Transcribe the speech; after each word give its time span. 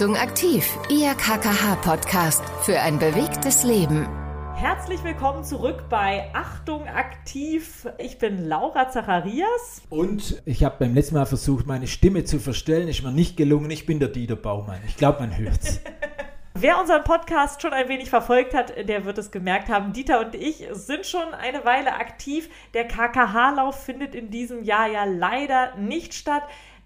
Achtung 0.00 0.16
aktiv, 0.16 0.78
Ihr 0.88 1.12
KKH-Podcast 1.12 2.42
für 2.62 2.80
ein 2.80 2.98
bewegtes 2.98 3.64
Leben. 3.64 4.08
Herzlich 4.56 5.04
willkommen 5.04 5.44
zurück 5.44 5.90
bei 5.90 6.30
Achtung 6.32 6.88
aktiv. 6.88 7.86
Ich 7.98 8.16
bin 8.16 8.48
Laura 8.48 8.88
Zacharias. 8.88 9.82
Und 9.90 10.40
ich 10.46 10.64
habe 10.64 10.76
beim 10.78 10.94
letzten 10.94 11.16
Mal 11.16 11.26
versucht, 11.26 11.66
meine 11.66 11.86
Stimme 11.86 12.24
zu 12.24 12.38
verstellen. 12.38 12.88
Ist 12.88 13.02
mir 13.02 13.12
nicht 13.12 13.36
gelungen. 13.36 13.70
Ich 13.70 13.84
bin 13.84 14.00
der 14.00 14.08
Dieter 14.08 14.36
Baumann. 14.36 14.80
Ich 14.86 14.96
glaube, 14.96 15.20
man 15.20 15.36
hört 15.36 15.62
es. 15.62 15.82
Wer 16.54 16.80
unseren 16.80 17.04
Podcast 17.04 17.60
schon 17.60 17.74
ein 17.74 17.88
wenig 17.88 18.08
verfolgt 18.08 18.54
hat, 18.54 18.72
der 18.88 19.04
wird 19.04 19.18
es 19.18 19.30
gemerkt 19.30 19.68
haben. 19.68 19.92
Dieter 19.92 20.20
und 20.20 20.34
ich 20.34 20.66
sind 20.72 21.04
schon 21.04 21.34
eine 21.34 21.64
Weile 21.66 21.94
aktiv. 21.94 22.48
Der 22.72 22.88
KKH-Lauf 22.88 23.84
findet 23.84 24.14
in 24.14 24.30
diesem 24.30 24.64
Jahr 24.64 24.88
ja 24.88 25.04
leider 25.04 25.76
nicht 25.76 26.14
statt. 26.14 26.42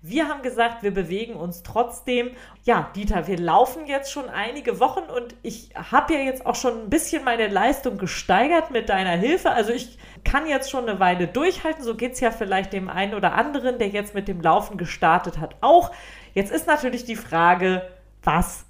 Wir 0.07 0.29
haben 0.29 0.43
gesagt, 0.43 0.83
wir 0.83 0.93
bewegen 0.93 1.33
uns 1.33 1.63
trotzdem. 1.63 2.33
Ja, 2.63 2.91
Dieter, 2.95 3.27
wir 3.27 3.39
laufen 3.39 3.87
jetzt 3.87 4.13
schon 4.13 4.29
einige 4.29 4.79
Wochen 4.79 5.05
und 5.11 5.35
ich 5.41 5.71
habe 5.75 6.13
ja 6.13 6.21
jetzt 6.21 6.45
auch 6.45 6.57
schon 6.57 6.79
ein 6.79 6.91
bisschen 6.91 7.25
meine 7.25 7.49
Leistung 7.49 7.97
gesteigert 7.97 8.71
mit 8.71 8.91
deiner 8.91 9.17
Hilfe. 9.17 9.53
Also 9.53 9.73
ich 9.73 9.97
kann 10.23 10.47
jetzt 10.47 10.71
schon 10.71 10.87
eine 10.87 11.01
Weile 11.01 11.27
durchhalten. 11.27 11.83
So 11.83 11.95
geht 11.95 12.13
es 12.13 12.21
ja 12.21 12.33
vielleicht 12.33 12.75
dem 12.75 12.91
einen 12.91 13.15
oder 13.15 13.33
anderen, 13.33 13.79
der 13.79 13.89
jetzt 13.89 14.15
mit 14.15 14.29
dem 14.29 14.43
Laufen 14.43 14.77
gestartet 14.77 15.39
hat, 15.39 15.57
auch. 15.63 15.91
Jetzt 16.35 16.53
ist 16.53 16.67
natürlich 16.67 17.07
die 17.07 17.17
Frage, 17.17 17.89
was 18.23 18.67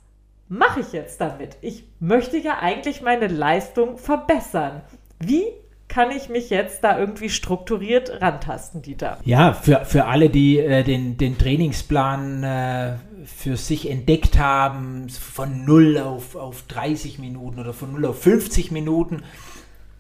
mache 0.48 0.78
ich 0.78 0.92
jetzt 0.92 1.20
damit? 1.20 1.56
Ich 1.62 1.88
möchte 1.98 2.38
ja 2.38 2.60
eigentlich 2.60 3.02
meine 3.02 3.26
Leistung 3.26 3.98
verbessern. 3.98 4.82
Wie 5.18 5.46
kann 5.94 6.10
ich 6.10 6.28
mich 6.28 6.50
jetzt 6.50 6.82
da 6.82 6.98
irgendwie 6.98 7.30
strukturiert 7.30 8.20
rantasten, 8.20 8.82
Dieter? 8.82 9.18
Ja, 9.24 9.52
für, 9.52 9.84
für 9.84 10.06
alle, 10.06 10.28
die 10.28 10.58
äh, 10.58 10.82
den, 10.82 11.16
den 11.18 11.38
Trainingsplan 11.38 12.42
äh, 12.42 12.96
für 13.24 13.56
sich 13.56 13.88
entdeckt 13.88 14.36
haben, 14.36 15.08
von 15.08 15.64
0 15.64 15.98
auf, 15.98 16.34
auf 16.34 16.62
30 16.62 17.20
Minuten 17.20 17.60
oder 17.60 17.72
von 17.72 17.92
0 17.92 18.06
auf 18.06 18.20
50 18.20 18.72
Minuten, 18.72 19.22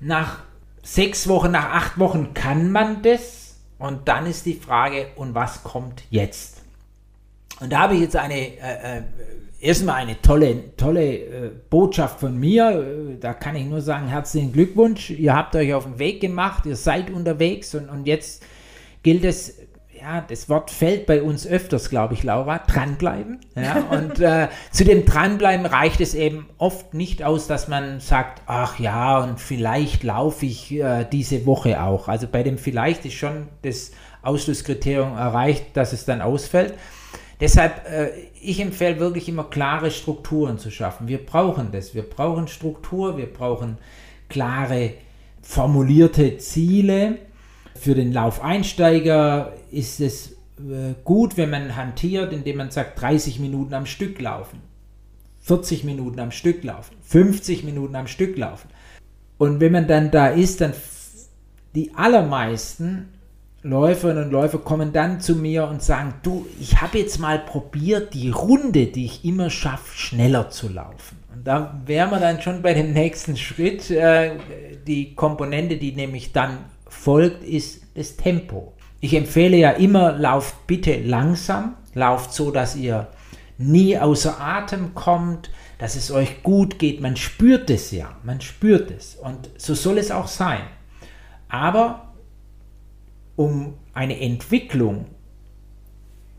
nach 0.00 0.40
sechs 0.82 1.28
Wochen, 1.28 1.52
nach 1.52 1.70
acht 1.70 1.98
Wochen 2.00 2.34
kann 2.34 2.72
man 2.72 3.02
das. 3.02 3.54
Und 3.78 4.08
dann 4.08 4.26
ist 4.26 4.46
die 4.46 4.54
Frage, 4.54 5.06
und 5.14 5.36
was 5.36 5.62
kommt 5.62 6.02
jetzt? 6.10 6.62
Und 7.60 7.72
da 7.72 7.82
habe 7.82 7.94
ich 7.94 8.00
jetzt 8.00 8.16
eine 8.16 8.34
äh, 8.34 8.98
äh 8.98 9.02
erstmal 9.64 9.96
eine 9.96 10.20
tolle, 10.20 10.76
tolle 10.76 11.14
äh, 11.14 11.50
Botschaft 11.70 12.20
von 12.20 12.38
mir. 12.38 12.70
Äh, 12.70 13.18
da 13.18 13.32
kann 13.32 13.56
ich 13.56 13.64
nur 13.64 13.80
sagen, 13.80 14.08
herzlichen 14.08 14.52
Glückwunsch. 14.52 15.10
Ihr 15.10 15.34
habt 15.34 15.56
euch 15.56 15.72
auf 15.74 15.84
den 15.84 15.98
Weg 15.98 16.20
gemacht, 16.20 16.66
ihr 16.66 16.76
seid 16.76 17.10
unterwegs 17.10 17.74
und, 17.74 17.88
und 17.88 18.06
jetzt 18.06 18.44
gilt 19.02 19.24
es, 19.24 19.58
ja, 19.98 20.22
das 20.28 20.50
Wort 20.50 20.70
fällt 20.70 21.06
bei 21.06 21.22
uns 21.22 21.46
öfters, 21.46 21.88
glaube 21.88 22.12
ich, 22.12 22.24
Laura, 22.24 22.58
dranbleiben. 22.58 23.40
Ja, 23.56 23.76
und 23.90 24.20
äh, 24.20 24.48
zu 24.70 24.84
dem 24.84 25.06
Dranbleiben 25.06 25.64
reicht 25.64 26.00
es 26.02 26.14
eben 26.14 26.46
oft 26.58 26.92
nicht 26.92 27.22
aus, 27.22 27.46
dass 27.46 27.66
man 27.66 28.00
sagt, 28.00 28.42
ach 28.46 28.78
ja, 28.78 29.18
und 29.18 29.40
vielleicht 29.40 30.02
laufe 30.02 30.44
ich 30.44 30.72
äh, 30.72 31.06
diese 31.10 31.46
Woche 31.46 31.82
auch. 31.82 32.08
Also 32.08 32.26
bei 32.30 32.42
dem 32.42 32.58
vielleicht 32.58 33.06
ist 33.06 33.14
schon 33.14 33.48
das 33.62 33.92
Ausschlusskriterium 34.20 35.16
erreicht, 35.16 35.74
dass 35.74 35.94
es 35.94 36.04
dann 36.04 36.20
ausfällt. 36.20 36.74
Deshalb, 37.44 37.86
äh, 37.90 38.08
ich 38.40 38.58
empfehle 38.58 38.98
wirklich 38.98 39.28
immer 39.28 39.44
klare 39.44 39.90
Strukturen 39.90 40.58
zu 40.58 40.70
schaffen. 40.70 41.08
Wir 41.08 41.18
brauchen 41.18 41.72
das. 41.72 41.94
Wir 41.94 42.08
brauchen 42.08 42.48
Struktur, 42.48 43.18
wir 43.18 43.30
brauchen 43.30 43.76
klare, 44.30 44.94
formulierte 45.42 46.38
Ziele. 46.38 47.18
Für 47.78 47.94
den 47.94 48.14
Laufeinsteiger 48.14 49.52
ist 49.70 50.00
es 50.00 50.32
äh, 50.56 50.94
gut, 51.04 51.36
wenn 51.36 51.50
man 51.50 51.76
hantiert, 51.76 52.32
indem 52.32 52.56
man 52.56 52.70
sagt, 52.70 52.98
30 53.02 53.40
Minuten 53.40 53.74
am 53.74 53.84
Stück 53.84 54.18
laufen, 54.22 54.62
40 55.40 55.84
Minuten 55.84 56.20
am 56.20 56.30
Stück 56.30 56.64
laufen, 56.64 56.96
50 57.02 57.62
Minuten 57.62 57.94
am 57.94 58.06
Stück 58.06 58.38
laufen. 58.38 58.70
Und 59.36 59.60
wenn 59.60 59.72
man 59.72 59.86
dann 59.86 60.10
da 60.10 60.28
ist, 60.28 60.62
dann 60.62 60.72
die 61.74 61.94
allermeisten 61.94 63.10
Läuferinnen 63.64 64.24
und 64.24 64.30
Läufer 64.30 64.58
kommen 64.58 64.92
dann 64.92 65.22
zu 65.22 65.36
mir 65.36 65.66
und 65.66 65.82
sagen, 65.82 66.12
du, 66.22 66.46
ich 66.60 66.82
habe 66.82 66.98
jetzt 66.98 67.18
mal 67.18 67.38
probiert, 67.38 68.12
die 68.12 68.28
Runde, 68.28 68.86
die 68.86 69.06
ich 69.06 69.24
immer 69.24 69.48
schaffe, 69.48 69.96
schneller 69.96 70.50
zu 70.50 70.68
laufen. 70.68 71.16
Und 71.34 71.46
da 71.46 71.80
wären 71.86 72.10
wir 72.10 72.20
dann 72.20 72.42
schon 72.42 72.60
bei 72.60 72.74
dem 72.74 72.92
nächsten 72.92 73.38
Schritt. 73.38 73.90
Äh, 73.90 74.32
die 74.86 75.14
Komponente, 75.14 75.78
die 75.78 75.92
nämlich 75.92 76.32
dann 76.32 76.58
folgt, 76.86 77.42
ist 77.42 77.80
das 77.94 78.16
Tempo. 78.16 78.74
Ich 79.00 79.14
empfehle 79.14 79.56
ja 79.56 79.70
immer, 79.70 80.12
lauft 80.12 80.66
bitte 80.66 81.00
langsam, 81.00 81.76
lauft 81.94 82.34
so, 82.34 82.50
dass 82.50 82.76
ihr 82.76 83.08
nie 83.56 83.98
außer 83.98 84.38
Atem 84.42 84.94
kommt, 84.94 85.48
dass 85.78 85.96
es 85.96 86.10
euch 86.10 86.42
gut 86.42 86.78
geht. 86.78 87.00
Man 87.00 87.16
spürt 87.16 87.70
es 87.70 87.92
ja, 87.92 88.14
man 88.24 88.42
spürt 88.42 88.90
es. 88.90 89.16
Und 89.16 89.48
so 89.56 89.72
soll 89.72 89.96
es 89.96 90.10
auch 90.10 90.28
sein. 90.28 90.60
Aber 91.48 92.13
um 93.36 93.74
eine 93.92 94.20
Entwicklung 94.20 95.06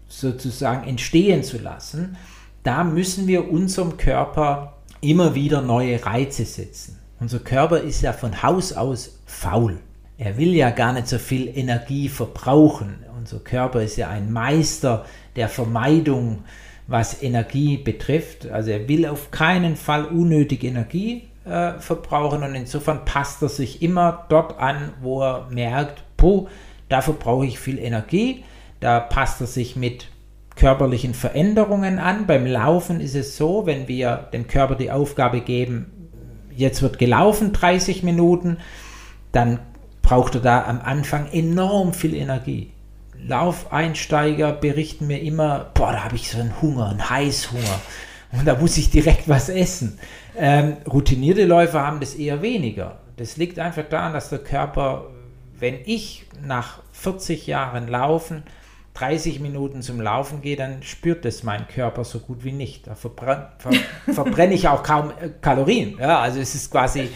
sozusagen 0.08 0.88
entstehen 0.88 1.44
zu 1.44 1.58
lassen, 1.58 2.18
da 2.64 2.84
müssen 2.84 3.28
wir 3.28 3.50
unserem 3.52 3.98
Körper 3.98 4.78
immer 5.02 5.36
wieder 5.36 5.62
neue 5.62 6.04
Reize 6.06 6.46
setzen. 6.46 7.00
Unser 7.20 7.40
Körper 7.40 7.80
ist 7.80 8.02
ja 8.02 8.14
von 8.14 8.44
Haus 8.44 8.74
aus 8.74 9.20
faul. 9.26 9.80
Er 10.18 10.38
will 10.38 10.54
ja 10.54 10.70
gar 10.70 10.94
nicht 10.94 11.08
so 11.08 11.18
viel 11.18 11.48
Energie 11.56 12.10
verbrauchen. 12.10 13.04
Unser 13.18 13.40
Körper 13.40 13.82
ist 13.82 13.98
ja 13.98 14.10
ein 14.10 14.32
Meister 14.32 15.06
der 15.36 15.50
Vermeidung, 15.50 16.44
was 16.88 17.22
Energie 17.22 17.78
betrifft. 17.78 18.48
Also 18.48 18.72
er 18.72 18.88
will 18.88 19.06
auf 19.06 19.32
keinen 19.32 19.76
Fall 19.76 20.06
unnötig 20.06 20.64
Energie 20.64 21.24
äh, 21.46 21.74
verbrauchen 21.80 22.44
und 22.44 22.56
insofern 22.56 23.06
passt 23.06 23.42
er 23.42 23.50
sich 23.50 23.82
immer 23.82 24.26
dort 24.30 24.60
an, 24.60 24.94
wo 25.02 25.22
er 25.22 25.48
merkt, 25.50 26.04
puh, 26.18 26.48
Dafür 26.90 27.16
brauche 27.16 27.46
ich 27.46 27.60
viel 27.60 27.80
Energie. 27.80 28.44
Da 28.80 29.00
passt 29.00 29.42
er 29.42 29.48
sich 29.48 29.76
mit 29.76 30.08
körperlichen 30.56 31.14
Veränderungen 31.14 32.00
an. 32.00 32.28
Beim 32.28 32.46
Laufen 32.46 33.00
ist 33.00 33.16
es 33.16 33.38
so, 33.38 33.66
wenn 33.66 33.88
wir 33.88 34.30
dem 34.34 34.48
Körper 34.48 34.76
die 34.76 34.92
Aufgabe 34.92 35.42
geben, 35.42 36.10
jetzt 36.56 36.82
wird 36.82 36.98
gelaufen 36.98 37.52
30 37.54 38.04
Minuten, 38.04 38.58
dann 39.32 39.60
braucht 40.02 40.36
er 40.36 40.42
da 40.42 40.66
am 40.66 40.80
Anfang 40.82 41.28
enorm 41.32 41.94
viel 41.94 42.14
Energie. 42.14 42.72
Laufeinsteiger 43.28 44.52
berichten 44.52 45.08
mir 45.08 45.22
immer, 45.22 45.72
boah, 45.74 45.92
da 45.92 46.04
habe 46.04 46.16
ich 46.16 46.30
so 46.30 46.40
einen 46.40 46.62
Hunger, 46.62 46.90
einen 46.90 47.10
Heißhunger. 47.10 47.82
Und 48.32 48.46
da 48.46 48.56
muss 48.56 48.78
ich 48.78 48.90
direkt 48.90 49.28
was 49.28 49.50
essen. 49.50 50.00
Ähm, 50.38 50.78
routinierte 50.88 51.46
Läufer 51.46 51.86
haben 51.86 52.00
das 52.00 52.16
eher 52.16 52.42
weniger. 52.42 53.00
Das 53.18 53.38
liegt 53.38 53.60
einfach 53.60 53.86
daran, 53.90 54.14
dass 54.14 54.30
der 54.30 54.40
Körper 54.40 55.06
wenn 55.60 55.80
ich 55.86 56.26
nach 56.42 56.82
40 56.92 57.48
Jahren 57.48 57.88
Laufen 57.88 58.44
30 58.96 59.40
Minuten 59.42 59.82
zum 59.82 60.02
Laufen 60.02 60.42
gehe, 60.42 60.56
dann 60.56 60.82
spürt 60.82 61.26
es 61.26 61.44
mein 61.44 61.68
Körper 61.68 62.06
so 62.06 62.20
gut 62.20 62.46
wie 62.46 62.54
nicht. 62.54 62.88
Da 62.88 62.96
verbrenn, 62.96 63.48
ver, 63.58 63.72
verbrenne 64.14 64.54
ich 64.54 64.70
auch 64.70 64.84
kaum 64.84 65.12
äh, 65.12 65.32
Kalorien. 65.42 65.98
Ja, 66.00 66.22
also 66.22 66.40
es 66.40 66.56
ist 66.56 66.72
quasi 66.72 67.10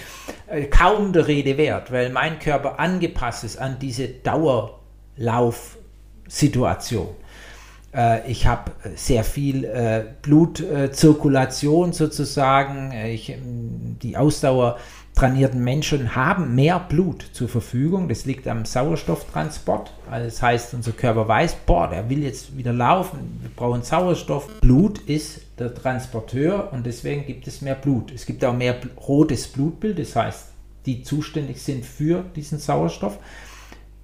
äh, 0.47 0.65
kaum 0.65 1.13
der 1.13 1.27
Rede 1.27 1.57
wert, 1.57 1.89
weil 1.91 2.09
mein 2.09 2.37
Körper 2.39 2.79
angepasst 2.79 3.45
ist 3.45 3.57
an 3.57 3.77
diese 3.79 4.09
Dauerlaufsituation. 4.09 7.07
Äh, 7.95 8.29
ich 8.29 8.45
habe 8.45 8.73
sehr 8.95 9.23
viel 9.23 9.63
äh, 9.63 10.03
Blutzirkulation 10.21 11.93
sozusagen. 11.93 12.91
Ich, 12.91 13.33
die 13.41 14.17
Ausdauer 14.17 14.77
trainierten 15.19 15.61
Menschen 15.61 16.15
haben 16.15 16.55
mehr 16.55 16.79
Blut 16.79 17.25
zur 17.33 17.49
Verfügung. 17.49 18.07
Das 18.07 18.25
liegt 18.25 18.47
am 18.47 18.63
Sauerstofftransport. 18.63 19.91
Also 20.09 20.25
das 20.25 20.41
heißt, 20.41 20.73
unser 20.73 20.93
Körper 20.93 21.27
weiß, 21.27 21.55
boah, 21.65 21.89
der 21.89 22.09
will 22.09 22.23
jetzt 22.23 22.55
wieder 22.55 22.71
laufen, 22.71 23.37
wir 23.41 23.49
brauchen 23.53 23.83
Sauerstoff. 23.83 24.47
Blut 24.61 24.99
ist 24.99 25.41
der 25.59 25.75
Transporteur 25.75 26.71
und 26.71 26.85
deswegen 26.85 27.25
gibt 27.25 27.47
es 27.47 27.61
mehr 27.61 27.75
Blut. 27.75 28.13
Es 28.13 28.25
gibt 28.25 28.45
auch 28.45 28.55
mehr 28.55 28.79
rotes 29.09 29.49
Blutbild, 29.49 29.99
das 29.99 30.15
heißt, 30.15 30.53
die 30.85 31.03
zuständig 31.03 31.61
sind 31.61 31.85
für 31.85 32.23
diesen 32.37 32.57
Sauerstoff. 32.57 33.19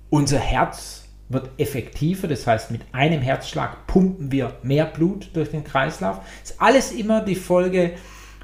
Unser 0.10 0.40
Herz 0.40 1.06
wird 1.30 1.50
effektiver, 1.58 2.28
das 2.28 2.46
heißt, 2.46 2.72
mit 2.72 2.82
einem 2.92 3.22
Herzschlag 3.22 3.88
pumpen 3.88 4.34
wir 4.34 4.58
mehr 4.64 4.86
Blut 4.86 5.30
durch 5.34 5.50
den 5.50 5.64
Kreislauf. 5.64 6.20
Das 6.42 6.52
ist 6.52 6.62
alles 6.62 6.92
immer 6.92 7.22
die 7.22 7.36
Folge, 7.36 7.94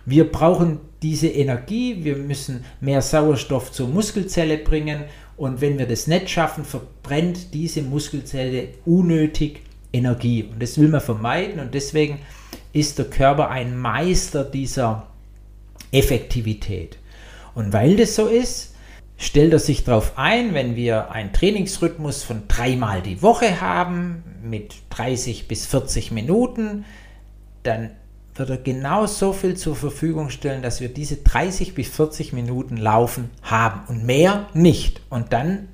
wir 0.06 0.32
brauchen 0.32 0.80
diese 1.02 1.28
Energie, 1.28 2.04
wir 2.04 2.16
müssen 2.16 2.66
mehr 2.80 3.02
Sauerstoff 3.02 3.72
zur 3.72 3.88
Muskelzelle 3.88 4.58
bringen 4.58 5.04
und 5.38 5.62
wenn 5.62 5.80
wir 5.80 5.88
das 5.88 6.08
nicht 6.08 6.30
schaffen, 6.30 6.64
verbrennt 6.66 7.54
diese 7.54 7.82
Muskelzelle 7.82 8.70
unnötig 8.86 9.62
Energie 9.94 10.44
und 10.44 10.62
das 10.62 10.80
will 10.80 10.88
man 10.88 11.02
vermeiden 11.02 11.60
und 11.60 11.74
deswegen 11.74 12.20
ist 12.74 12.98
der 13.00 13.06
Körper 13.06 13.50
ein 13.50 13.78
Meister 13.78 14.44
dieser 14.44 15.08
Effektivität. 15.92 16.98
Und 17.54 17.74
weil 17.74 17.98
das 17.98 18.16
so 18.16 18.28
ist, 18.28 18.76
stellt 19.18 19.54
er 19.54 19.60
sich 19.60 19.84
darauf 19.84 20.18
ein, 20.18 20.54
wenn 20.54 20.76
wir 20.76 21.12
einen 21.12 21.34
Trainingsrhythmus 21.34 22.24
von 22.24 22.44
dreimal 22.48 23.02
die 23.02 23.22
Woche 23.22 23.62
haben 23.62 24.24
mit 24.42 24.74
30 24.90 25.48
bis 25.48 25.66
40 25.66 26.12
Minuten, 26.12 26.86
dann 27.64 27.92
wird 28.36 28.50
er 28.50 28.58
genau 28.58 29.06
so 29.06 29.34
viel 29.34 29.56
zur 29.56 29.76
Verfügung 29.76 30.30
stellen, 30.30 30.62
dass 30.62 30.82
wir 30.82 30.90
diese 30.90 31.18
30 31.18 31.76
bis 31.76 31.90
40 31.90 32.34
Minuten 32.34 32.78
Laufen 32.78 33.30
haben 33.42 33.82
und 33.88 34.06
mehr 34.06 34.48
nicht. 34.54 35.02
Und 35.10 35.34
dann 35.34 35.68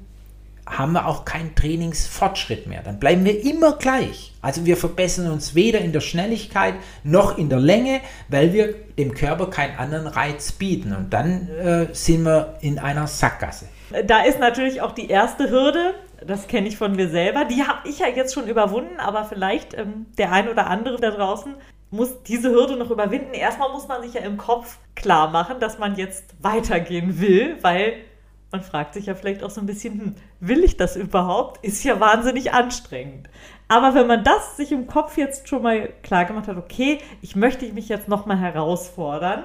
haben 0.68 0.94
wir 0.94 1.08
auch 1.08 1.24
keinen 1.24 1.56
Trainingsfortschritt 1.56 2.68
mehr. 2.68 2.82
Dann 2.84 3.00
bleiben 3.00 3.24
wir 3.24 3.44
immer 3.46 3.78
gleich. 3.78 4.34
Also 4.42 4.66
wir 4.66 4.76
verbessern 4.76 5.32
uns 5.32 5.56
weder 5.56 5.80
in 5.80 5.94
der 5.94 6.02
Schnelligkeit 6.02 6.76
noch 7.04 7.38
in 7.38 7.50
der 7.50 7.60
Länge, 7.60 8.02
weil 8.28 8.54
wir 8.54 8.74
dem 8.98 9.14
Körper 9.14 9.50
keinen 9.50 9.78
anderen 9.78 10.08
Reiz 10.08 10.52
bieten. 10.52 10.94
Und 10.94 11.14
dann 11.14 11.48
äh, 11.50 11.88
sind 11.94 12.26
wir 12.26 12.56
in 12.62 12.80
einer 12.80 13.08
Sackgasse. 13.08 13.68
Da 14.06 14.24
ist 14.24 14.40
natürlich 14.40 14.82
auch 14.82 14.92
die 14.92 15.10
erste 15.10 15.50
Hürde, 15.50 15.94
das 16.26 16.48
kenne 16.48 16.68
ich 16.68 16.78
von 16.78 16.96
mir 16.96 17.10
selber. 17.10 17.46
Die 17.46 17.64
habe 17.64 17.88
ich 17.88 18.00
ja 18.00 18.08
jetzt 18.08 18.34
schon 18.34 18.48
überwunden, 18.48 19.00
aber 19.00 19.24
vielleicht 19.24 19.74
ähm, 19.76 20.08
der 20.18 20.32
ein 20.32 20.50
oder 20.50 20.68
andere 20.68 20.98
da 20.98 21.12
draußen 21.12 21.54
muss 21.90 22.24
diese 22.24 22.52
Hürde 22.52 22.76
noch 22.76 22.92
überwinden. 22.92 23.34
Erstmal 23.34 23.72
muss 23.72 23.88
man 23.88 24.02
sich 24.02 24.14
ja 24.14 24.22
im 24.22 24.38
Kopf 24.38 24.78
klar 24.96 25.30
machen, 25.30 25.60
dass 25.60 25.80
man 25.80 25.96
jetzt 25.96 26.36
weitergehen 26.42 27.20
will, 27.20 27.58
weil 27.62 28.04
man 28.52 28.62
fragt 28.62 28.94
sich 28.94 29.08
ja 29.08 29.16
vielleicht 29.16 29.44
auch 29.44 29.50
so 29.50 29.62
ein 29.62 29.66
bisschen, 29.68 30.00
hm, 30.00 30.16
will 30.40 30.64
ich 30.64 30.78
das 30.78 30.96
überhaupt? 30.96 31.64
Ist 31.66 31.84
ja 31.84 32.00
wahnsinnig 32.00 32.54
anstrengend. 32.54 33.30
Aber 33.68 33.94
wenn 33.94 34.08
man 34.08 34.24
das 34.24 34.56
sich 34.56 34.72
im 34.72 34.88
Kopf 34.88 35.18
jetzt 35.18 35.50
schon 35.50 35.64
mal 35.64 35.90
klar 36.02 36.26
gemacht 36.26 36.48
hat, 36.48 36.58
okay, 36.58 37.00
ich 37.22 37.36
möchte 37.36 37.72
mich 37.74 37.90
jetzt 37.90 38.08
nochmal 38.08 38.40
herausfordern, 38.40 39.44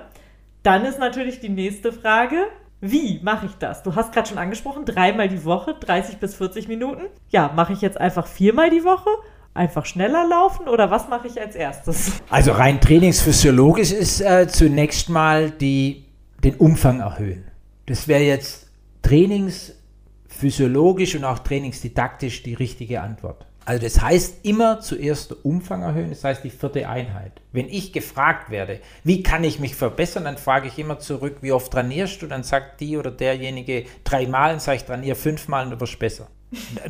dann 0.63 0.85
ist 0.85 1.01
natürlich 1.01 1.41
die 1.41 1.49
nächste 1.49 1.93
Frage, 1.93 2.47
wie 2.81 3.21
mache 3.23 3.47
ich 3.47 3.55
das? 3.57 3.83
Du 3.83 3.95
hast 3.95 4.13
gerade 4.13 4.29
schon 4.29 4.39
angesprochen, 4.39 4.85
dreimal 4.85 5.29
die 5.29 5.45
Woche, 5.45 5.75
30 5.75 6.19
bis 6.19 6.37
40 6.37 6.69
Minuten. 6.69 7.03
Ja, 7.31 7.51
mache 7.55 7.73
ich 7.73 7.81
jetzt 7.81 8.01
einfach 8.01 8.27
viermal 8.27 8.71
die 8.71 8.85
Woche? 8.85 9.11
Einfach 9.55 9.85
schneller 9.85 10.27
laufen 10.27 10.67
oder 10.67 10.91
was 10.91 11.09
mache 11.09 11.29
ich 11.29 11.39
als 11.39 11.55
erstes? 11.55 12.23
Also 12.31 12.53
rein 12.53 12.81
trainingsphysiologisch 12.81 13.93
ist 13.93 14.23
äh, 14.23 14.49
zunächst 14.49 15.11
mal 15.11 15.51
die, 15.51 16.07
den 16.43 16.55
Umfang 16.55 17.01
erhöhen. 17.01 17.45
Das 17.85 18.09
wäre 18.09 18.23
jetzt 18.23 18.71
trainingsphysiologisch 19.03 21.17
und 21.17 21.25
auch 21.25 21.41
trainingsdidaktisch 21.41 22.43
die 22.43 22.55
richtige 22.55 23.03
Antwort. 23.03 23.45
Also 23.65 23.83
das 23.83 24.01
heißt 24.01 24.45
immer 24.45 24.81
zuerst 24.81 25.31
der 25.31 25.45
Umfang 25.45 25.83
erhöhen, 25.83 26.11
das 26.11 26.25
heißt 26.25 26.43
die 26.43 26.51
vierte 26.51 26.89
Einheit. 26.89 27.41
Wenn 27.53 27.69
ich 27.69 27.93
gefragt 27.93 28.51
werde, 28.51 28.81
wie 29.05 29.23
kann 29.23 29.45
ich 29.45 29.61
mich 29.61 29.77
verbessern, 29.77 30.25
dann 30.25 30.39
frage 30.39 30.67
ich 30.67 30.79
immer 30.79 30.99
zurück, 30.99 31.37
wie 31.43 31.53
oft 31.53 31.71
trainierst 31.71 32.23
du? 32.23 32.27
Dann 32.27 32.43
sagt 32.43 32.81
die 32.81 32.97
oder 32.97 33.11
derjenige 33.11 33.85
dreimal, 34.03 34.51
dann 34.51 34.61
sage 34.61 34.79
ich, 34.79 34.85
trainiere 34.85 35.15
fünfmal 35.15 35.67
und 35.67 35.73
du 35.73 35.81
wirst 35.81 35.99
besser. 35.99 36.29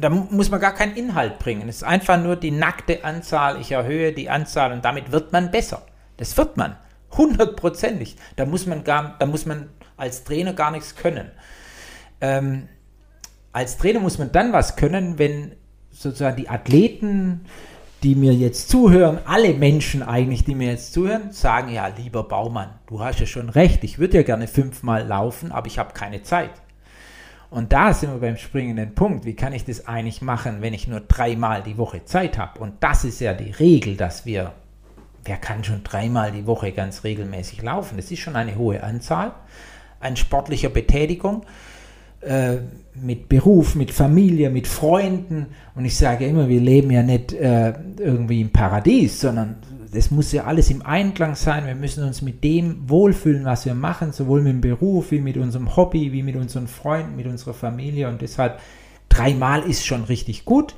Da 0.01 0.11
muss 0.11 0.51
man 0.51 0.61
gar 0.61 0.75
keinen 0.75 0.97
Inhalt 0.97 1.39
bringen. 1.39 1.69
Es 1.69 1.77
ist 1.77 1.85
einfach 1.85 2.21
nur 2.21 2.37
die 2.37 2.51
nackte 2.51 3.05
Anzahl. 3.05 3.61
Ich 3.61 3.71
erhöhe 3.71 4.13
die 4.13 4.29
Anzahl 4.29 4.73
und 4.73 4.85
damit 4.85 5.13
wird 5.13 5.33
man 5.33 5.51
besser. 5.51 5.83
Das 6.17 6.37
wird 6.37 6.57
man. 6.57 6.77
Hundertprozentig. 7.17 8.17
Da 8.37 8.47
muss 8.47 8.67
man 8.67 8.85
gar, 8.85 9.17
da 9.19 9.27
muss 9.27 9.47
man 9.47 9.69
als 9.97 10.25
Trainer 10.25 10.53
gar 10.53 10.71
nichts 10.71 10.97
können. 10.97 11.31
Ähm, 12.21 12.69
als 13.53 13.77
Trainer 13.77 14.01
muss 14.01 14.19
man 14.19 14.33
dann 14.33 14.53
was 14.53 14.77
können, 14.77 15.19
wenn 15.19 15.55
sozusagen 15.91 16.37
die 16.37 16.49
Athleten, 16.49 17.45
die 18.03 18.15
mir 18.15 18.33
jetzt 18.33 18.69
zuhören, 18.69 19.19
alle 19.27 19.55
Menschen 19.55 20.03
eigentlich, 20.03 20.45
die 20.45 20.55
mir 20.55 20.71
jetzt 20.71 20.93
zuhören, 20.93 21.33
sagen, 21.33 21.73
ja, 21.73 21.87
lieber 21.87 22.25
Baumann, 22.25 22.71
du 22.87 23.01
hast 23.01 23.21
ja 23.21 23.27
schon 23.27 23.49
recht, 23.49 23.85
ich 23.85 23.99
würde 23.99 24.17
ja 24.19 24.23
gerne 24.23 24.49
fünfmal 24.49 25.07
laufen, 25.07 25.53
aber 25.53 25.69
ich 25.69 25.79
habe 25.79 25.93
keine 25.93 26.23
Zeit. 26.23 26.51
Und 27.53 27.75
da 27.75 27.93
sind 27.93 28.11
wir 28.11 28.19
beim 28.19 28.39
springenden 28.39 28.95
Punkt. 28.95 29.27
Wie 29.27 29.35
kann 29.35 29.53
ich 29.53 29.67
das 29.67 29.87
eigentlich 29.87 30.23
machen, 30.23 30.63
wenn 30.63 30.73
ich 30.73 30.89
nur 30.89 31.01
dreimal 31.01 31.63
die 31.63 31.77
Woche 31.77 32.03
Zeit 32.07 32.39
habe? 32.39 32.59
Und 32.59 32.77
das 32.81 33.05
ist 33.05 33.21
ja 33.21 33.35
die 33.35 33.51
Regel, 33.51 33.95
dass 33.95 34.25
wir, 34.25 34.55
wer 35.25 35.37
kann 35.37 35.63
schon 35.63 35.85
dreimal 35.85 36.33
die 36.33 36.47
Woche 36.47 36.73
ganz 36.73 37.05
regelmäßig 37.05 37.61
laufen? 37.61 37.99
Das 37.99 38.11
ist 38.11 38.21
schon 38.21 38.37
eine 38.37 38.57
hohe 38.57 38.83
Anzahl 38.83 39.35
an 40.01 40.17
sportlicher 40.17 40.71
Betätigung. 40.71 41.45
Äh, 42.23 42.59
mit 42.95 43.29
Beruf, 43.29 43.75
mit 43.75 43.91
Familie, 43.91 44.49
mit 44.49 44.67
Freunden. 44.67 45.47
Und 45.75 45.85
ich 45.85 45.97
sage 45.97 46.27
immer, 46.27 46.49
wir 46.49 46.61
leben 46.61 46.91
ja 46.91 47.03
nicht 47.03 47.33
äh, 47.33 47.73
irgendwie 47.99 48.43
im 48.43 48.51
Paradies, 48.51 49.21
sondern 49.21 49.57
das 49.93 50.11
muss 50.11 50.33
ja 50.33 50.45
alles 50.45 50.71
im 50.71 50.83
Einklang 50.83 51.35
sein. 51.35 51.67
Wir 51.67 51.75
müssen 51.75 52.05
uns 52.05 52.23
mit 52.23 52.43
dem 52.43 52.89
wohlfühlen, 52.89 53.45
was 53.45 53.67
wir 53.67 53.75
machen, 53.75 54.13
sowohl 54.13 54.41
mit 54.41 54.53
dem 54.53 54.61
Beruf 54.63 55.11
wie 55.11 55.21
mit 55.21 55.37
unserem 55.37 55.77
Hobby, 55.77 56.13
wie 56.13 56.23
mit 56.23 56.37
unseren 56.37 56.67
Freunden, 56.67 57.15
mit 57.15 57.27
unserer 57.27 57.53
Familie. 57.53 58.09
Und 58.09 58.23
deshalb 58.23 58.59
dreimal 59.11 59.63
ist 59.63 59.85
schon 59.85 60.05
richtig 60.05 60.47
gut. 60.47 60.75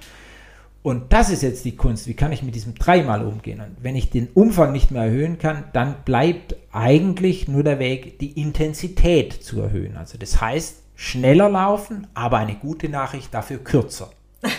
Und 0.83 1.13
das 1.13 1.31
ist 1.31 1.43
jetzt 1.43 1.65
die 1.65 1.77
Kunst. 1.77 2.09
Wie 2.09 2.15
kann 2.15 2.33
ich 2.33 2.43
mit 2.43 2.55
diesem 2.55 2.75
dreimal 2.75 3.25
umgehen? 3.25 3.61
Und 3.61 3.77
wenn 3.81 3.97
ich 3.97 4.11
den 4.11 4.29
Umfang 4.35 4.73
nicht 4.73 4.91
mehr 4.91 5.05
erhöhen 5.05 5.39
kann, 5.39 5.65
dann 5.73 5.95
bleibt 6.05 6.57
eigentlich 6.73 7.49
nur 7.49 7.63
der 7.63 7.79
Weg, 7.79 8.19
die 8.19 8.39
Intensität 8.39 9.33
zu 9.33 9.61
erhöhen. 9.61 9.97
Also 9.97 10.19
das 10.19 10.41
heißt, 10.41 10.83
schneller 10.97 11.49
laufen, 11.49 12.09
aber 12.15 12.39
eine 12.39 12.57
gute 12.57 12.89
Nachricht 12.89 13.33
dafür 13.33 13.59
kürzer. 13.59 14.11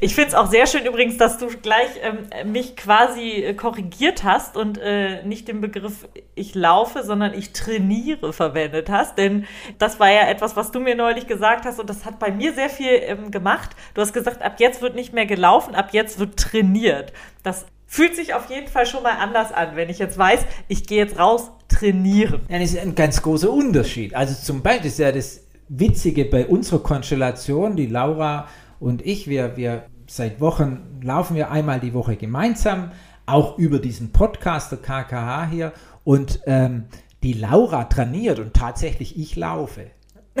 Ich 0.00 0.14
finde 0.14 0.28
es 0.28 0.34
auch 0.34 0.50
sehr 0.50 0.66
schön 0.66 0.84
übrigens, 0.86 1.16
dass 1.16 1.38
du 1.38 1.48
gleich 1.48 1.88
ähm, 2.02 2.52
mich 2.52 2.76
quasi 2.76 3.42
äh, 3.42 3.54
korrigiert 3.54 4.24
hast 4.24 4.56
und 4.56 4.78
äh, 4.78 5.22
nicht 5.24 5.48
den 5.48 5.60
Begriff 5.60 6.08
ich 6.34 6.54
laufe, 6.54 7.02
sondern 7.02 7.34
ich 7.34 7.52
trainiere 7.52 8.32
verwendet 8.32 8.90
hast. 8.90 9.18
Denn 9.18 9.46
das 9.78 9.98
war 9.98 10.10
ja 10.10 10.28
etwas, 10.28 10.56
was 10.56 10.70
du 10.70 10.80
mir 10.80 10.94
neulich 10.94 11.26
gesagt 11.26 11.64
hast 11.64 11.80
und 11.80 11.90
das 11.90 12.04
hat 12.04 12.18
bei 12.18 12.30
mir 12.30 12.52
sehr 12.52 12.70
viel 12.70 12.90
ähm, 12.90 13.30
gemacht. 13.30 13.70
Du 13.94 14.00
hast 14.00 14.12
gesagt, 14.12 14.42
ab 14.42 14.56
jetzt 14.58 14.82
wird 14.82 14.94
nicht 14.94 15.12
mehr 15.12 15.26
gelaufen, 15.26 15.74
ab 15.74 15.90
jetzt 15.92 16.18
wird 16.18 16.36
trainiert. 16.36 17.12
Das 17.42 17.66
fühlt 17.86 18.14
sich 18.14 18.34
auf 18.34 18.50
jeden 18.50 18.68
Fall 18.68 18.86
schon 18.86 19.02
mal 19.02 19.16
anders 19.18 19.52
an, 19.52 19.74
wenn 19.74 19.88
ich 19.88 19.98
jetzt 19.98 20.18
weiß, 20.18 20.40
ich 20.68 20.86
gehe 20.86 20.98
jetzt 20.98 21.18
raus, 21.18 21.50
trainieren. 21.68 22.42
Ja, 22.48 22.58
das 22.58 22.70
ist 22.70 22.78
ein 22.78 22.94
ganz 22.94 23.20
großer 23.22 23.50
Unterschied. 23.50 24.14
Also 24.14 24.34
zum 24.34 24.62
Beispiel 24.62 24.86
ist 24.86 24.98
ja 24.98 25.10
das 25.10 25.40
Witzige 25.68 26.24
bei 26.24 26.46
unserer 26.46 26.82
Konstellation, 26.82 27.76
die 27.76 27.86
Laura 27.86 28.46
und 28.80 29.04
ich, 29.04 29.28
wir, 29.28 29.56
wir 29.56 29.84
seit 30.06 30.40
Wochen 30.40 31.00
laufen 31.02 31.36
wir 31.36 31.50
einmal 31.50 31.80
die 31.80 31.94
Woche 31.94 32.16
gemeinsam, 32.16 32.90
auch 33.26 33.58
über 33.58 33.78
diesen 33.78 34.10
Podcast 34.12 34.72
der 34.72 34.78
KKH 34.78 35.46
hier. 35.46 35.72
Und 36.04 36.40
ähm, 36.46 36.86
die 37.22 37.34
Laura 37.34 37.84
trainiert 37.84 38.38
und 38.38 38.54
tatsächlich 38.54 39.18
ich 39.18 39.36
laufe. 39.36 39.90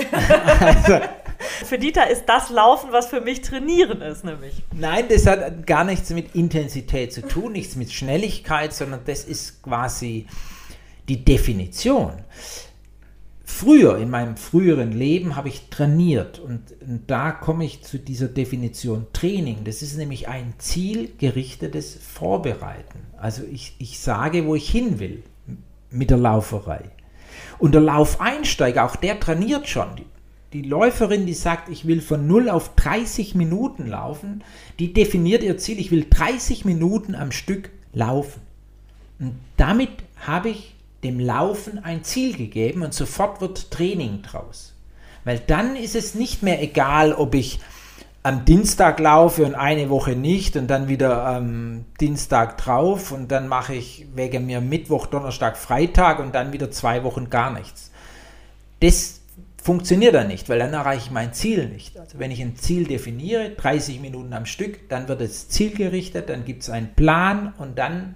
also, 0.60 1.00
für 1.64 1.78
Dieter 1.78 2.08
ist 2.08 2.24
das 2.26 2.50
Laufen, 2.50 2.92
was 2.92 3.08
für 3.08 3.20
mich 3.20 3.42
Trainieren 3.42 4.00
ist, 4.00 4.24
nämlich. 4.24 4.62
Nein, 4.72 5.06
das 5.08 5.26
hat 5.26 5.66
gar 5.66 5.84
nichts 5.84 6.10
mit 6.10 6.34
Intensität 6.34 7.12
zu 7.12 7.22
tun, 7.22 7.52
nichts 7.52 7.76
mit 7.76 7.92
Schnelligkeit, 7.92 8.72
sondern 8.72 9.00
das 9.04 9.24
ist 9.24 9.62
quasi 9.62 10.26
die 11.08 11.24
Definition. 11.24 12.12
Früher, 13.50 13.96
in 13.96 14.10
meinem 14.10 14.36
früheren 14.36 14.92
Leben, 14.92 15.34
habe 15.34 15.48
ich 15.48 15.68
trainiert 15.70 16.38
und, 16.38 16.60
und 16.86 17.10
da 17.10 17.32
komme 17.32 17.64
ich 17.64 17.82
zu 17.82 17.98
dieser 17.98 18.28
Definition 18.28 19.06
Training. 19.14 19.64
Das 19.64 19.80
ist 19.80 19.96
nämlich 19.96 20.28
ein 20.28 20.52
zielgerichtetes 20.58 21.98
Vorbereiten. 22.00 23.00
Also 23.16 23.42
ich, 23.50 23.74
ich 23.78 23.98
sage, 24.00 24.46
wo 24.46 24.54
ich 24.54 24.68
hin 24.68 25.00
will 25.00 25.24
mit 25.90 26.10
der 26.10 26.18
Lauferei. 26.18 26.90
Und 27.58 27.72
der 27.72 27.80
Laufeinsteiger, 27.80 28.84
auch 28.84 28.96
der 28.96 29.18
trainiert 29.18 29.66
schon. 29.66 29.96
Die, 29.96 30.06
die 30.52 30.68
Läuferin, 30.68 31.24
die 31.24 31.34
sagt, 31.34 31.70
ich 31.70 31.86
will 31.86 32.02
von 32.02 32.26
0 32.28 32.50
auf 32.50 32.76
30 32.76 33.34
Minuten 33.34 33.86
laufen, 33.86 34.44
die 34.78 34.92
definiert 34.92 35.42
ihr 35.42 35.56
Ziel, 35.56 35.80
ich 35.80 35.90
will 35.90 36.06
30 36.08 36.66
Minuten 36.66 37.14
am 37.14 37.32
Stück 37.32 37.70
laufen. 37.94 38.42
Und 39.18 39.34
damit 39.56 39.90
habe 40.20 40.50
ich 40.50 40.76
dem 41.04 41.20
Laufen 41.20 41.78
ein 41.82 42.04
Ziel 42.04 42.36
gegeben 42.36 42.82
und 42.82 42.94
sofort 42.94 43.40
wird 43.40 43.70
Training 43.70 44.22
draus. 44.22 44.74
Weil 45.24 45.38
dann 45.38 45.76
ist 45.76 45.94
es 45.94 46.14
nicht 46.14 46.42
mehr 46.42 46.62
egal, 46.62 47.12
ob 47.12 47.34
ich 47.34 47.60
am 48.22 48.44
Dienstag 48.44 48.98
laufe 48.98 49.44
und 49.44 49.54
eine 49.54 49.90
Woche 49.90 50.12
nicht 50.12 50.56
und 50.56 50.66
dann 50.68 50.88
wieder 50.88 51.24
am 51.24 51.84
Dienstag 52.00 52.58
drauf 52.58 53.12
und 53.12 53.30
dann 53.30 53.48
mache 53.48 53.74
ich 53.74 54.06
wegen 54.14 54.46
mir 54.46 54.60
Mittwoch, 54.60 55.06
Donnerstag, 55.06 55.56
Freitag 55.56 56.18
und 56.18 56.34
dann 56.34 56.52
wieder 56.52 56.70
zwei 56.70 57.04
Wochen 57.04 57.30
gar 57.30 57.52
nichts. 57.52 57.90
Das 58.80 59.20
funktioniert 59.62 60.14
dann 60.14 60.28
nicht, 60.28 60.48
weil 60.48 60.58
dann 60.58 60.72
erreiche 60.72 61.06
ich 61.06 61.10
mein 61.10 61.32
Ziel 61.32 61.68
nicht. 61.68 61.98
Also 61.98 62.18
wenn 62.18 62.30
ich 62.30 62.40
ein 62.40 62.56
Ziel 62.56 62.84
definiere, 62.84 63.50
30 63.50 64.00
Minuten 64.00 64.32
am 64.32 64.46
Stück, 64.46 64.88
dann 64.88 65.08
wird 65.08 65.20
es 65.20 65.48
zielgerichtet, 65.48 66.28
dann 66.28 66.44
gibt 66.44 66.62
es 66.62 66.70
einen 66.70 66.94
Plan 66.94 67.54
und 67.58 67.78
dann 67.78 68.14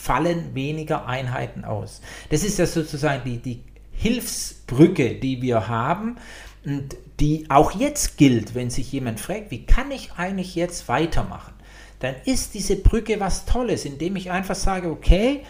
fallen 0.00 0.54
weniger 0.54 1.06
Einheiten 1.06 1.64
aus. 1.64 2.00
Das 2.30 2.42
ist 2.42 2.58
ja 2.58 2.66
sozusagen 2.66 3.22
die, 3.24 3.38
die 3.38 3.64
Hilfsbrücke, 3.92 5.16
die 5.16 5.42
wir 5.42 5.68
haben 5.68 6.16
und 6.64 6.96
die 7.20 7.46
auch 7.50 7.72
jetzt 7.72 8.16
gilt, 8.16 8.54
wenn 8.54 8.70
sich 8.70 8.90
jemand 8.92 9.20
fragt, 9.20 9.50
wie 9.50 9.66
kann 9.66 9.90
ich 9.90 10.12
eigentlich 10.16 10.54
jetzt 10.54 10.88
weitermachen? 10.88 11.52
Dann 11.98 12.14
ist 12.24 12.54
diese 12.54 12.76
Brücke 12.76 13.20
was 13.20 13.44
Tolles, 13.44 13.84
indem 13.84 14.16
ich 14.16 14.30
einfach 14.30 14.54
sage, 14.54 14.90
okay, 14.90 15.42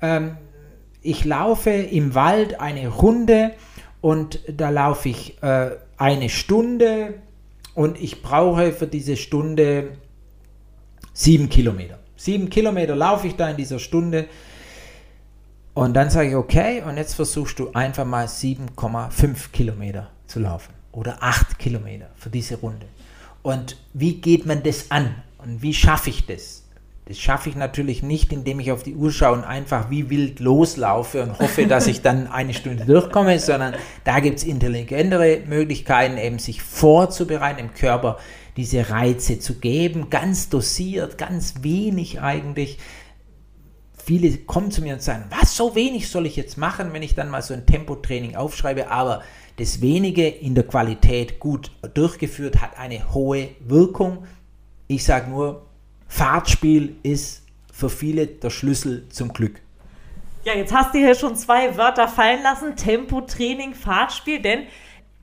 ähm, 0.00 0.36
ich 1.02 1.24
laufe 1.24 1.70
im 1.70 2.14
Wald 2.14 2.60
eine 2.60 2.86
Runde 2.88 3.52
und 4.00 4.40
da 4.48 4.70
laufe 4.70 5.08
ich 5.08 5.42
äh, 5.42 5.70
eine 5.96 6.28
Stunde 6.28 7.14
und 7.74 8.00
ich 8.00 8.22
brauche 8.22 8.72
für 8.72 8.86
diese 8.86 9.16
Stunde 9.16 9.98
sieben 11.12 11.48
Kilometer. 11.48 11.98
Sieben 12.18 12.50
Kilometer 12.50 12.96
laufe 12.96 13.28
ich 13.28 13.36
da 13.36 13.48
in 13.48 13.56
dieser 13.56 13.78
Stunde. 13.78 14.26
Und 15.72 15.94
dann 15.94 16.10
sage 16.10 16.30
ich, 16.30 16.34
okay, 16.34 16.82
und 16.82 16.96
jetzt 16.96 17.14
versuchst 17.14 17.60
du 17.60 17.70
einfach 17.72 18.04
mal 18.04 18.26
7,5 18.26 19.52
Kilometer 19.52 20.10
zu 20.26 20.40
laufen 20.40 20.74
oder 20.90 21.18
8 21.20 21.60
Kilometer 21.60 22.10
für 22.16 22.28
diese 22.28 22.56
Runde. 22.56 22.86
Und 23.42 23.76
wie 23.94 24.20
geht 24.20 24.46
man 24.46 24.64
das 24.64 24.90
an? 24.90 25.14
Und 25.38 25.62
wie 25.62 25.72
schaffe 25.72 26.10
ich 26.10 26.26
das? 26.26 26.64
Das 27.06 27.18
schaffe 27.18 27.50
ich 27.50 27.56
natürlich 27.56 28.02
nicht, 28.02 28.32
indem 28.32 28.58
ich 28.58 28.72
auf 28.72 28.82
die 28.82 28.96
Uhr 28.96 29.12
schaue 29.12 29.38
und 29.38 29.44
einfach 29.44 29.88
wie 29.88 30.10
wild 30.10 30.40
loslaufe 30.40 31.22
und 31.22 31.38
hoffe, 31.38 31.68
dass 31.68 31.86
ich 31.86 32.02
dann 32.02 32.26
eine 32.26 32.52
Stunde 32.52 32.84
durchkomme, 32.84 33.38
sondern 33.38 33.76
da 34.02 34.18
gibt 34.18 34.38
es 34.38 34.44
intelligentere 34.44 35.42
Möglichkeiten, 35.46 36.18
eben 36.18 36.40
sich 36.40 36.62
vorzubereiten, 36.62 37.60
im 37.60 37.72
Körper 37.72 38.18
diese 38.58 38.90
Reize 38.90 39.38
zu 39.38 39.60
geben, 39.60 40.10
ganz 40.10 40.48
dosiert, 40.48 41.16
ganz 41.16 41.62
wenig 41.62 42.20
eigentlich. 42.20 42.78
Viele 44.04 44.36
kommen 44.38 44.72
zu 44.72 44.82
mir 44.82 44.94
und 44.94 45.02
sagen, 45.02 45.26
was, 45.30 45.56
so 45.56 45.76
wenig 45.76 46.10
soll 46.10 46.26
ich 46.26 46.34
jetzt 46.34 46.58
machen, 46.58 46.92
wenn 46.92 47.04
ich 47.04 47.14
dann 47.14 47.30
mal 47.30 47.40
so 47.40 47.54
ein 47.54 47.66
Tempotraining 47.66 48.34
aufschreibe, 48.34 48.90
aber 48.90 49.22
das 49.58 49.80
wenige 49.80 50.26
in 50.26 50.56
der 50.56 50.64
Qualität 50.64 51.38
gut 51.38 51.70
durchgeführt 51.94 52.60
hat 52.60 52.76
eine 52.76 53.14
hohe 53.14 53.50
Wirkung. 53.60 54.26
Ich 54.88 55.04
sage 55.04 55.30
nur, 55.30 55.66
Fahrtspiel 56.08 56.96
ist 57.04 57.44
für 57.72 57.88
viele 57.88 58.26
der 58.26 58.50
Schlüssel 58.50 59.08
zum 59.08 59.32
Glück. 59.32 59.60
Ja, 60.42 60.54
jetzt 60.54 60.74
hast 60.74 60.94
du 60.94 60.98
hier 60.98 61.14
schon 61.14 61.36
zwei 61.36 61.76
Wörter 61.76 62.08
fallen 62.08 62.42
lassen: 62.42 62.74
Tempo, 62.74 63.20
Training, 63.20 63.74
Fahrtspiel. 63.74 64.42
Denn 64.42 64.64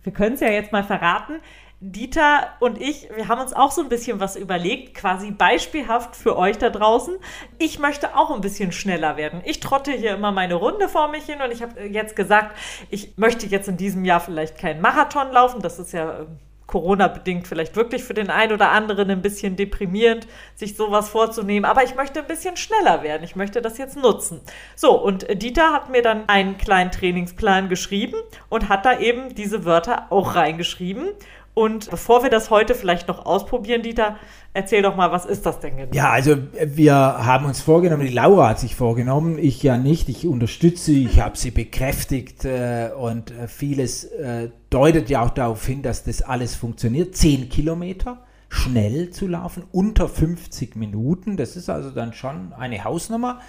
wir 0.03 0.13
können 0.13 0.35
es 0.35 0.41
ja 0.41 0.49
jetzt 0.49 0.71
mal 0.71 0.83
verraten. 0.83 1.41
Dieter 1.82 2.48
und 2.62 2.82
ich, 2.82 3.10
wir 3.15 3.27
haben 3.27 3.41
uns 3.41 3.53
auch 3.53 3.72
so 3.72 3.82
ein 3.82 3.89
bisschen 3.89 4.20
was 4.20 4.36
überlegt, 4.36 4.96
quasi 4.96 5.32
beispielhaft 5.32 6.15
für 6.15 6.38
euch 6.38 6.58
da 6.58 6.70
draußen. 6.70 7.15
Ich 7.58 7.79
möchte 7.79 8.15
auch 8.15 8.32
ein 8.32 8.41
bisschen 8.41 8.72
schneller 8.72 9.17
werden. 9.17 9.41
Ich 9.46 9.60
trotte 9.60 9.91
hier 9.91 10.15
immer 10.15 10.32
meine 10.32 10.55
Runde 10.55 10.88
vor 10.88 11.10
mich 11.10 11.25
hin 11.25 11.41
und 11.44 11.51
ich 11.51 11.62
habe 11.62 11.82
jetzt 11.82 12.15
gesagt, 12.15 12.58
ich 12.89 13.17
möchte 13.17 13.46
jetzt 13.46 13.67
in 13.67 13.77
diesem 13.77 14.05
Jahr 14.05 14.22
vielleicht 14.22 14.58
keinen 14.58 14.82
Marathon 14.82 15.32
laufen. 15.32 15.62
Das 15.62 15.77
ist 15.77 15.91
ja 15.91 16.20
ähm, 16.20 16.39
Corona-bedingt 16.67 17.48
vielleicht 17.48 17.75
wirklich 17.75 18.03
für 18.03 18.13
den 18.13 18.29
einen 18.29 18.53
oder 18.53 18.72
anderen 18.72 19.12
ein 19.12 19.22
bisschen 19.22 19.55
deprimierend, 19.55 20.27
sich 20.55 20.75
sowas 20.75 21.10
vorzunehmen. 21.10 21.65
Aber 21.65 21.84
ich 21.84 21.96
möchte 21.96 22.20
ein 22.20 22.27
bisschen 22.27 22.58
schneller 22.58 23.03
werden. 23.03 23.24
Ich 23.24 23.36
möchte 23.36 23.62
das 23.62 23.77
jetzt 23.77 23.98
nutzen. 23.98 24.41
So, 24.75 25.00
und 25.00 25.27
Dieter 25.41 25.74
hat 25.74 25.89
mir 25.89 26.01
dann 26.01 26.27
einen 26.27 26.58
kleinen 26.58 26.91
Trainingsplan 26.91 27.70
geschrieben 27.70 28.15
und 28.50 28.70
hat 28.70 28.86
da 28.86 29.00
eben 29.00 29.36
diese 29.36 29.65
Wörter 29.65 30.08
auch 30.10 30.36
reingeschrieben. 30.36 31.10
Und 31.55 31.89
bevor 31.89 32.21
wir 32.21 32.29
das 32.29 32.50
heute 32.50 32.75
vielleicht 32.75 33.07
noch 33.07 33.25
ausprobieren, 33.25 33.81
Dieter, 33.81 34.17
erzähl 34.53 34.81
doch 34.81 34.97
mal, 34.97 35.13
was 35.13 35.25
ist 35.25 35.45
das 35.45 35.62
denn 35.62 35.77
genau? 35.77 35.95
Ja, 35.95 36.09
also 36.09 36.35
wir 36.65 36.93
haben 36.93 37.45
uns 37.45 37.62
vorgenommen, 37.62 38.05
die 38.05 38.13
Laura 38.13 38.50
hat 38.50 38.59
sich 38.59 38.75
vorgenommen, 38.75 39.39
ich 39.39 39.63
ja 39.63 39.77
nicht, 39.77 40.09
ich 40.09 40.27
unterstütze, 40.27 40.91
ich 40.91 41.21
habe 41.21 41.38
sie 41.38 41.51
bekräftigt 41.51 42.43
äh, 42.43 42.89
und 43.00 43.31
äh, 43.31 43.47
vieles 43.47 44.03
äh, 44.03 44.50
deutet 44.69 45.09
ja 45.09 45.24
auch 45.24 45.29
darauf 45.29 45.65
hin, 45.65 45.81
dass 45.81 46.03
das 46.03 46.21
alles 46.21 46.55
funktioniert. 46.55 47.15
Zehn 47.15 47.47
Kilometer 47.47 48.17
schnell 48.50 49.12
zu 49.12 49.25
laufen, 49.25 49.63
unter 49.71 50.09
50 50.09 50.75
Minuten, 50.75 51.38
das 51.38 51.55
ist 51.55 51.69
also 51.69 51.89
dann 51.89 52.12
schon 52.12 52.51
eine 52.51 52.83
Hausnummer. 52.83 53.39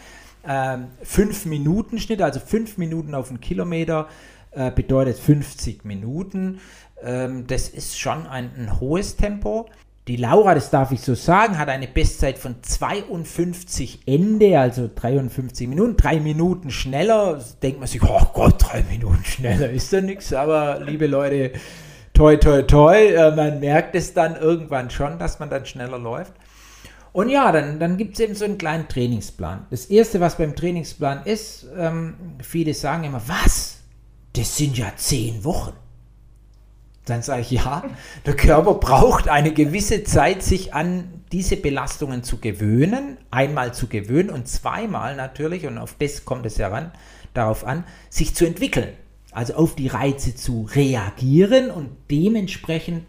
Ähm, 0.48 0.86
fünf 1.02 1.44
Minuten 1.44 1.98
Schnitt, 1.98 2.22
also 2.22 2.38
fünf 2.38 2.78
Minuten 2.78 3.16
auf 3.16 3.30
einen 3.30 3.40
Kilometer 3.40 4.06
äh, 4.52 4.70
bedeutet 4.70 5.18
50 5.18 5.84
Minuten. 5.84 6.60
Ähm, 7.02 7.46
das 7.46 7.68
ist 7.68 7.98
schon 7.98 8.26
ein, 8.26 8.50
ein 8.56 8.80
hohes 8.80 9.16
Tempo. 9.16 9.66
Die 10.08 10.16
Laura, 10.16 10.54
das 10.54 10.70
darf 10.70 10.92
ich 10.92 11.00
so 11.00 11.16
sagen, 11.16 11.58
hat 11.58 11.68
eine 11.68 11.88
Bestzeit 11.88 12.38
von 12.38 12.62
52 12.62 14.02
Ende, 14.06 14.58
also 14.58 14.88
53 14.94 15.66
Minuten, 15.66 15.96
drei 15.96 16.20
Minuten 16.20 16.70
schneller. 16.70 17.42
Denkt 17.60 17.80
man 17.80 17.88
sich, 17.88 18.02
oh 18.04 18.26
Gott, 18.32 18.54
drei 18.58 18.84
Minuten 18.84 19.24
schneller 19.24 19.68
ist 19.68 19.92
ja 19.92 20.00
nichts, 20.00 20.32
aber 20.32 20.80
liebe 20.80 21.08
Leute, 21.08 21.52
toi, 22.14 22.36
toi, 22.36 22.62
toi, 22.62 22.94
äh, 22.94 23.34
man 23.34 23.58
merkt 23.58 23.96
es 23.96 24.14
dann 24.14 24.36
irgendwann 24.36 24.90
schon, 24.90 25.18
dass 25.18 25.40
man 25.40 25.50
dann 25.50 25.66
schneller 25.66 25.98
läuft. 25.98 26.34
Und 27.12 27.28
ja, 27.28 27.50
dann, 27.50 27.80
dann 27.80 27.96
gibt 27.96 28.14
es 28.14 28.20
eben 28.20 28.34
so 28.34 28.44
einen 28.44 28.58
kleinen 28.58 28.88
Trainingsplan. 28.88 29.66
Das 29.70 29.86
Erste, 29.86 30.20
was 30.20 30.36
beim 30.36 30.54
Trainingsplan 30.54 31.24
ist, 31.24 31.66
ähm, 31.76 32.14
viele 32.42 32.74
sagen 32.74 33.04
immer, 33.04 33.22
was? 33.26 33.78
Das 34.34 34.56
sind 34.56 34.78
ja 34.78 34.92
zehn 34.96 35.42
Wochen. 35.42 35.72
Dann 37.06 37.22
sage 37.22 37.42
ich, 37.42 37.52
ja, 37.52 37.84
der 38.26 38.34
Körper 38.34 38.75
braucht 38.75 39.28
eine 39.28 39.52
gewisse 39.52 40.02
Zeit, 40.02 40.42
sich 40.42 40.75
an 40.75 41.22
diese 41.32 41.56
Belastungen 41.56 42.25
zu 42.25 42.38
gewöhnen, 42.38 43.16
einmal 43.30 43.72
zu 43.72 43.86
gewöhnen 43.86 44.28
und 44.28 44.48
zweimal 44.48 45.16
natürlich, 45.16 45.66
und 45.66 45.78
auf 45.78 45.94
das 45.98 46.25
kommt 46.25 46.46
es 46.46 46.58
ja 46.58 46.68
ran, 46.68 46.90
darauf 47.32 47.64
an, 47.64 47.84
sich 48.10 48.34
zu 48.34 48.44
entwickeln. 48.44 48.88
Also 49.30 49.54
auf 49.54 49.76
die 49.76 49.86
Reize 49.86 50.34
zu 50.34 50.68
reagieren 50.75 51.70
und 51.70 51.90
dementsprechend 52.10 53.04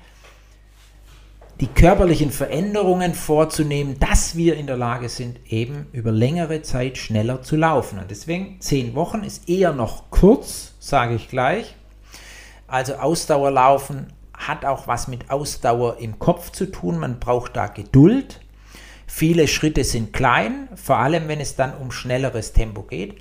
die 1.60 1.68
körperlichen 1.68 2.30
Veränderungen 2.30 3.16
vorzunehmen, 3.16 3.98
dass 4.00 4.36
wir 4.36 4.58
in 4.58 4.68
der 4.68 4.78
Lage 4.78 5.10
sind, 5.10 5.40
eben 5.50 5.88
über 5.92 6.12
längere 6.12 6.62
Zeit 6.62 7.00
schneller 7.00 7.42
zu 7.42 7.56
laufen. 7.56 7.98
Und 7.98 8.12
deswegen 8.12 8.62
zehn 8.62 8.94
Wochen 8.94 9.24
ist 9.24 9.50
eher 9.50 9.74
noch 9.74 10.12
kurz, 10.12 10.76
sage 10.80 11.16
ich 11.16 11.30
gleich, 11.30 11.76
also 12.68 12.96
Ausdauerlaufen 12.96 14.08
hat 14.38 14.66
auch 14.66 14.88
was 14.88 15.08
mit 15.08 15.32
Ausdauer 15.32 15.98
im 16.00 16.20
Kopf 16.20 16.52
zu 16.52 16.72
tun. 16.72 17.00
Man 17.00 17.20
braucht 17.20 17.56
da 17.56 17.68
Geduld. 17.68 18.42
Viele 19.08 19.48
Schritte 19.48 19.84
sind 19.84 20.14
klein, 20.14 20.68
vor 20.76 20.98
allem 20.98 21.28
wenn 21.28 21.40
es 21.40 21.56
dann 21.56 21.74
um 21.78 21.92
schnelleres 21.92 22.54
Tempo 22.54 22.84
geht. 22.84 23.16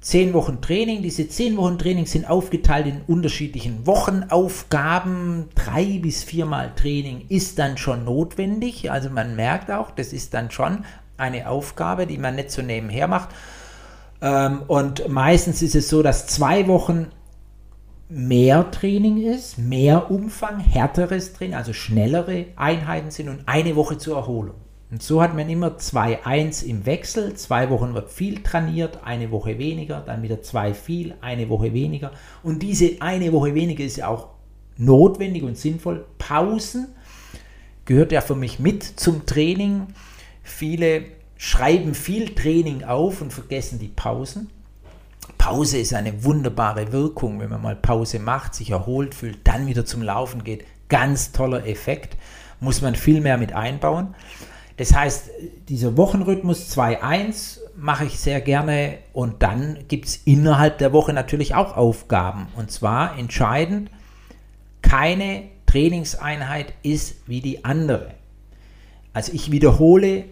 Zehn 0.00 0.32
Wochen 0.32 0.62
Training. 0.62 1.02
Diese 1.02 1.28
zehn 1.28 1.58
Wochen 1.58 1.78
Training 1.78 2.06
sind 2.06 2.28
aufgeteilt 2.28 2.86
in 2.86 3.02
unterschiedlichen 3.06 3.86
Wochenaufgaben. 3.86 5.50
Drei 5.54 5.98
bis 6.00 6.24
viermal 6.24 6.72
Training 6.74 7.26
ist 7.28 7.58
dann 7.58 7.76
schon 7.76 8.04
notwendig. 8.06 8.90
Also 8.90 9.10
man 9.10 9.36
merkt 9.36 9.70
auch, 9.70 9.90
das 9.90 10.14
ist 10.14 10.32
dann 10.32 10.50
schon 10.50 10.86
eine 11.18 11.50
Aufgabe, 11.50 12.06
die 12.06 12.16
man 12.16 12.36
nicht 12.36 12.50
so 12.50 12.62
nebenher 12.62 13.08
macht. 13.08 13.28
Ähm, 14.22 14.62
und 14.68 15.06
meistens 15.08 15.60
ist 15.60 15.74
es 15.74 15.90
so, 15.90 16.02
dass 16.02 16.26
zwei 16.26 16.66
Wochen 16.66 17.08
mehr 18.10 18.70
Training 18.70 19.22
ist, 19.22 19.58
mehr 19.58 20.10
Umfang, 20.10 20.58
härteres 20.58 21.32
Training, 21.32 21.54
also 21.54 21.72
schnellere 21.72 22.46
Einheiten 22.56 23.10
sind 23.10 23.28
und 23.28 23.42
eine 23.46 23.76
Woche 23.76 23.98
zur 23.98 24.16
Erholung. 24.16 24.56
Und 24.90 25.02
so 25.02 25.22
hat 25.22 25.36
man 25.36 25.48
immer 25.48 25.76
2-1 25.76 26.64
im 26.64 26.84
Wechsel. 26.84 27.34
Zwei 27.34 27.70
Wochen 27.70 27.94
wird 27.94 28.10
viel 28.10 28.42
trainiert, 28.42 28.98
eine 29.04 29.30
Woche 29.30 29.58
weniger, 29.58 30.00
dann 30.00 30.22
wieder 30.22 30.42
zwei 30.42 30.74
viel, 30.74 31.14
eine 31.20 31.48
Woche 31.48 31.72
weniger. 31.72 32.10
Und 32.42 32.62
diese 32.62 33.00
eine 33.00 33.32
Woche 33.32 33.54
weniger 33.54 33.84
ist 33.84 33.98
ja 33.98 34.08
auch 34.08 34.30
notwendig 34.76 35.44
und 35.44 35.56
sinnvoll. 35.56 36.06
Pausen 36.18 36.88
gehört 37.84 38.10
ja 38.10 38.20
für 38.20 38.34
mich 38.34 38.58
mit 38.58 38.82
zum 38.82 39.26
Training. 39.26 39.86
Viele 40.42 41.04
schreiben 41.36 41.94
viel 41.94 42.34
Training 42.34 42.82
auf 42.82 43.22
und 43.22 43.32
vergessen 43.32 43.78
die 43.78 43.88
Pausen. 43.88 44.50
Pause 45.38 45.78
ist 45.78 45.94
eine 45.94 46.24
wunderbare 46.24 46.92
Wirkung, 46.92 47.40
wenn 47.40 47.50
man 47.50 47.62
mal 47.62 47.76
Pause 47.76 48.18
macht, 48.18 48.54
sich 48.54 48.70
erholt 48.70 49.14
fühlt, 49.14 49.38
dann 49.44 49.66
wieder 49.66 49.84
zum 49.84 50.02
Laufen 50.02 50.44
geht. 50.44 50.64
Ganz 50.88 51.32
toller 51.32 51.66
Effekt, 51.66 52.16
muss 52.60 52.82
man 52.82 52.94
viel 52.94 53.20
mehr 53.20 53.38
mit 53.38 53.52
einbauen. 53.52 54.14
Das 54.76 54.94
heißt, 54.94 55.30
dieser 55.68 55.96
Wochenrhythmus 55.96 56.74
2-1 56.76 57.58
mache 57.76 58.06
ich 58.06 58.18
sehr 58.18 58.40
gerne 58.40 58.98
und 59.12 59.42
dann 59.42 59.78
gibt 59.88 60.06
es 60.06 60.16
innerhalb 60.24 60.78
der 60.78 60.92
Woche 60.92 61.12
natürlich 61.12 61.54
auch 61.54 61.76
Aufgaben. 61.76 62.48
Und 62.56 62.70
zwar 62.70 63.18
entscheidend, 63.18 63.90
keine 64.82 65.44
Trainingseinheit 65.66 66.72
ist 66.82 67.28
wie 67.28 67.40
die 67.40 67.64
andere. 67.64 68.14
Also 69.12 69.32
ich 69.32 69.50
wiederhole 69.50 70.24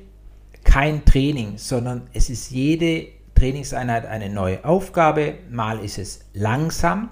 kein 0.64 1.04
Training, 1.04 1.58
sondern 1.58 2.08
es 2.12 2.30
ist 2.30 2.50
jede 2.50 3.06
Trainingseinheit 3.38 4.04
eine 4.04 4.28
neue 4.28 4.64
Aufgabe. 4.64 5.34
Mal 5.48 5.78
ist 5.78 5.98
es 5.98 6.24
langsam 6.34 7.10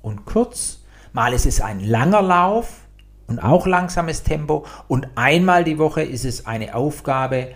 und 0.00 0.24
kurz, 0.24 0.84
mal 1.12 1.34
ist 1.34 1.44
es 1.44 1.60
ein 1.60 1.80
langer 1.80 2.22
Lauf 2.22 2.86
und 3.26 3.38
auch 3.38 3.66
langsames 3.66 4.22
Tempo. 4.22 4.64
Und 4.88 5.08
einmal 5.14 5.64
die 5.64 5.78
Woche 5.78 6.02
ist 6.02 6.24
es 6.24 6.46
eine 6.46 6.74
Aufgabe, 6.74 7.48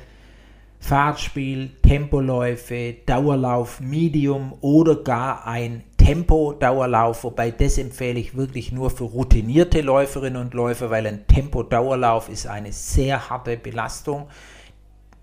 Fahrtspiel, 0.78 1.70
Tempoläufe, 1.82 2.96
Dauerlauf, 3.06 3.80
Medium 3.80 4.54
oder 4.60 4.96
gar 4.96 5.46
ein 5.46 5.84
Tempo-Dauerlauf, 5.96 7.22
wobei 7.22 7.52
das 7.52 7.78
empfehle 7.78 8.18
ich 8.18 8.36
wirklich 8.36 8.72
nur 8.72 8.90
für 8.90 9.04
routinierte 9.04 9.80
Läuferinnen 9.80 10.42
und 10.42 10.52
Läufer, 10.52 10.90
weil 10.90 11.06
ein 11.06 11.26
Tempo-Dauerlauf 11.28 12.28
ist 12.28 12.48
eine 12.48 12.72
sehr 12.72 13.30
harte 13.30 13.56
Belastung, 13.56 14.28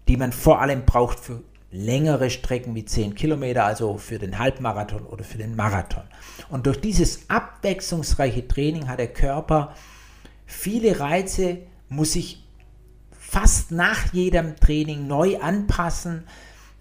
die 0.08 0.16
man 0.16 0.32
vor 0.32 0.62
allem 0.62 0.86
braucht 0.86 1.20
für 1.20 1.42
längere 1.72 2.30
Strecken 2.30 2.74
wie 2.76 2.86
10 2.86 3.16
Kilometer, 3.16 3.66
also 3.66 3.98
für 3.98 4.18
den 4.18 4.40
Halbmarathon 4.40 5.04
oder 5.04 5.24
für 5.24 5.38
den 5.38 5.56
Marathon. 5.56 6.04
Und 6.50 6.66
durch 6.66 6.82
dieses 6.82 7.30
abwechslungsreiche 7.30 8.48
Training 8.48 8.88
hat 8.88 9.00
der 9.00 9.14
Körper 9.14 9.76
viele 10.46 11.00
Reize, 11.00 11.60
muss 11.90 12.14
sich 12.14 12.44
fast 13.12 13.72
nach 13.72 14.12
jedem 14.14 14.56
Training 14.56 15.06
neu 15.06 15.40
anpassen, 15.40 16.24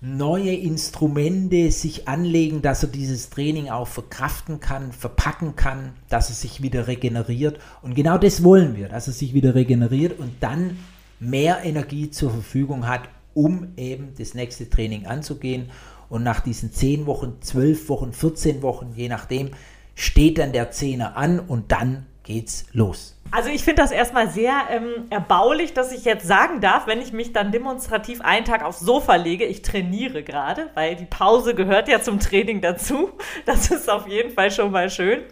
neue 0.00 0.54
Instrumente 0.54 1.70
sich 1.70 2.08
anlegen, 2.08 2.62
dass 2.62 2.82
er 2.82 2.88
dieses 2.88 3.30
Training 3.30 3.68
auch 3.68 3.88
verkraften 3.88 4.60
kann, 4.60 4.92
verpacken 4.92 5.56
kann, 5.56 5.94
dass 6.08 6.30
er 6.30 6.36
sich 6.36 6.62
wieder 6.62 6.86
regeneriert. 6.86 7.58
Und 7.82 7.94
genau 7.94 8.16
das 8.16 8.44
wollen 8.44 8.76
wir, 8.76 8.88
dass 8.88 9.08
er 9.08 9.12
sich 9.12 9.34
wieder 9.34 9.54
regeneriert 9.54 10.18
und 10.18 10.36
dann 10.40 10.78
mehr 11.20 11.64
Energie 11.64 12.10
zur 12.10 12.30
Verfügung 12.30 12.86
hat, 12.86 13.08
um 13.38 13.68
eben 13.76 14.14
das 14.18 14.34
nächste 14.34 14.68
Training 14.68 15.06
anzugehen. 15.06 15.70
Und 16.08 16.24
nach 16.24 16.40
diesen 16.40 16.72
10 16.72 17.06
Wochen, 17.06 17.36
12 17.40 17.88
Wochen, 17.88 18.12
14 18.12 18.62
Wochen, 18.62 18.92
je 18.96 19.08
nachdem, 19.08 19.50
steht 19.94 20.38
dann 20.38 20.52
der 20.52 20.72
Zehner 20.72 21.16
an 21.16 21.38
und 21.38 21.70
dann 21.70 22.06
geht's 22.24 22.66
los. 22.72 23.16
Also 23.30 23.48
ich 23.50 23.62
finde 23.62 23.82
das 23.82 23.92
erstmal 23.92 24.28
sehr 24.28 24.54
ähm, 24.70 25.06
erbaulich, 25.10 25.72
dass 25.72 25.92
ich 25.92 26.04
jetzt 26.04 26.26
sagen 26.26 26.60
darf, 26.60 26.88
wenn 26.88 27.00
ich 27.00 27.12
mich 27.12 27.32
dann 27.32 27.52
demonstrativ 27.52 28.22
einen 28.22 28.44
Tag 28.44 28.64
aufs 28.64 28.80
Sofa 28.80 29.14
lege, 29.14 29.44
ich 29.44 29.62
trainiere 29.62 30.24
gerade, 30.24 30.70
weil 30.74 30.96
die 30.96 31.04
Pause 31.04 31.54
gehört 31.54 31.88
ja 31.88 32.00
zum 32.00 32.18
Training 32.18 32.60
dazu. 32.60 33.10
Das 33.46 33.70
ist 33.70 33.88
auf 33.88 34.08
jeden 34.08 34.30
Fall 34.30 34.50
schon 34.50 34.72
mal 34.72 34.90
schön. 34.90 35.22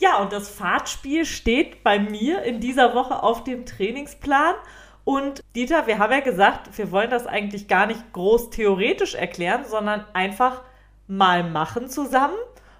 Ja, 0.00 0.18
und 0.18 0.32
das 0.32 0.48
Fahrtspiel 0.48 1.24
steht 1.24 1.84
bei 1.84 2.00
mir 2.00 2.42
in 2.42 2.58
dieser 2.58 2.94
Woche 2.94 3.22
auf 3.22 3.44
dem 3.44 3.66
Trainingsplan. 3.66 4.54
Und 5.04 5.42
Dieter, 5.54 5.86
wir 5.86 5.98
haben 5.98 6.12
ja 6.12 6.20
gesagt, 6.20 6.76
wir 6.78 6.92
wollen 6.92 7.10
das 7.10 7.26
eigentlich 7.26 7.68
gar 7.68 7.86
nicht 7.86 8.12
groß 8.12 8.50
theoretisch 8.50 9.14
erklären, 9.14 9.64
sondern 9.68 10.04
einfach 10.12 10.62
mal 11.08 11.42
machen 11.42 11.88
zusammen. 11.88 12.36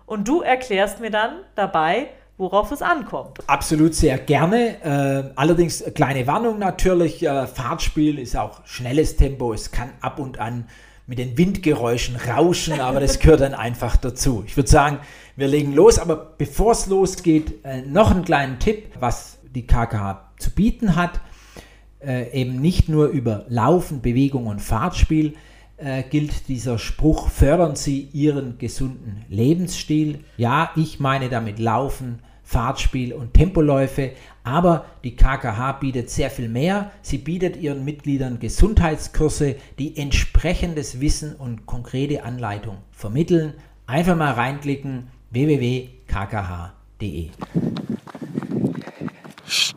Und 0.06 0.28
du 0.28 0.40
erklärst 0.40 1.00
mir 1.00 1.10
dann 1.10 1.40
dabei, 1.54 2.08
worauf 2.38 2.70
es 2.70 2.82
ankommt. 2.82 3.38
Absolut 3.46 3.94
sehr 3.94 4.18
gerne. 4.18 4.82
Äh, 4.82 5.32
allerdings 5.36 5.84
kleine 5.94 6.26
Warnung 6.26 6.58
natürlich. 6.58 7.22
Äh, 7.22 7.46
Fahrtspiel 7.46 8.18
ist 8.18 8.36
auch 8.36 8.64
schnelles 8.66 9.16
Tempo. 9.16 9.52
Es 9.52 9.70
kann 9.70 9.90
ab 10.00 10.18
und 10.18 10.38
an 10.38 10.66
mit 11.06 11.18
den 11.18 11.36
Windgeräuschen 11.36 12.16
rauschen, 12.16 12.80
aber 12.80 13.00
das 13.00 13.18
gehört 13.18 13.40
dann 13.40 13.54
einfach 13.54 13.96
dazu. 13.96 14.44
Ich 14.46 14.56
würde 14.56 14.70
sagen, 14.70 15.00
wir 15.36 15.48
legen 15.48 15.72
los, 15.72 15.98
aber 15.98 16.16
bevor 16.16 16.72
es 16.72 16.86
losgeht, 16.86 17.64
äh, 17.64 17.82
noch 17.82 18.10
einen 18.10 18.24
kleinen 18.24 18.58
Tipp, 18.58 18.92
was 19.00 19.38
die 19.42 19.66
KKH 19.66 20.30
zu 20.38 20.50
bieten 20.50 20.96
hat. 20.96 21.20
Äh, 22.04 22.32
eben 22.32 22.60
nicht 22.60 22.88
nur 22.88 23.08
über 23.08 23.44
Laufen, 23.48 24.02
Bewegung 24.02 24.46
und 24.46 24.60
Fahrtspiel, 24.60 25.34
äh, 25.76 26.02
gilt 26.02 26.48
dieser 26.48 26.78
Spruch, 26.78 27.28
fördern 27.28 27.76
Sie 27.76 28.08
Ihren 28.12 28.58
gesunden 28.58 29.24
Lebensstil. 29.28 30.20
Ja, 30.36 30.70
ich 30.74 31.00
meine 31.00 31.28
damit 31.28 31.58
Laufen, 31.58 32.20
Fahrtspiel 32.42 33.14
und 33.14 33.34
Tempoläufe, 33.34 34.12
aber 34.44 34.86
die 35.04 35.16
KKH 35.16 35.72
bietet 35.72 36.10
sehr 36.10 36.30
viel 36.30 36.48
mehr. 36.48 36.90
Sie 37.02 37.18
bietet 37.18 37.56
ihren 37.56 37.84
Mitgliedern 37.84 38.40
Gesundheitskurse, 38.40 39.56
die 39.78 39.96
entsprechendes 39.96 41.00
Wissen 41.00 41.34
und 41.34 41.66
konkrete 41.66 42.24
Anleitung 42.24 42.78
vermitteln. 42.90 43.54
Einfach 43.86 44.16
mal 44.16 44.32
reinklicken 44.32 45.08
www.kkh.de. 45.30 47.30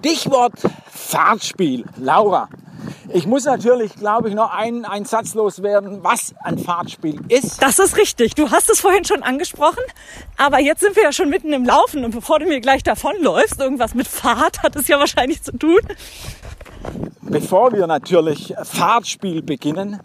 Stichwort 0.06 0.54
Fahrtspiel. 0.92 1.84
Laura, 1.98 2.48
ich 3.12 3.26
muss 3.26 3.46
natürlich, 3.46 3.96
glaube 3.96 4.30
ich, 4.30 4.36
noch 4.36 4.54
einen, 4.54 4.86
einen 4.86 5.06
Satz 5.06 5.34
loswerden, 5.34 6.04
was 6.04 6.36
ein 6.44 6.60
Fahrtspiel 6.60 7.22
ist. 7.28 7.60
Das 7.60 7.80
ist 7.80 7.98
richtig. 7.98 8.36
Du 8.36 8.52
hast 8.52 8.70
es 8.70 8.82
vorhin 8.82 9.04
schon 9.04 9.24
angesprochen, 9.24 9.82
aber 10.38 10.60
jetzt 10.60 10.82
sind 10.82 10.96
wir 10.96 11.02
ja 11.02 11.12
schon 11.12 11.32
mitten 11.32 11.52
im 11.54 11.66
Laufen 11.66 12.06
und 12.06 12.12
bevor 12.12 12.38
du 12.38 12.46
mir 12.46 12.62
gleich 12.62 12.84
davonläufst, 12.84 13.60
irgendwas 13.60 13.96
mit 13.96 14.08
Fahrt 14.08 14.62
hat 14.62 14.76
es 14.76 14.88
ja 14.88 15.00
wahrscheinlich 15.00 15.42
zu 15.42 15.58
tun. 15.58 15.80
Bevor 17.22 17.74
wir 17.74 17.88
natürlich 17.88 18.54
Fahrtspiel 18.62 19.42
beginnen, 19.42 20.00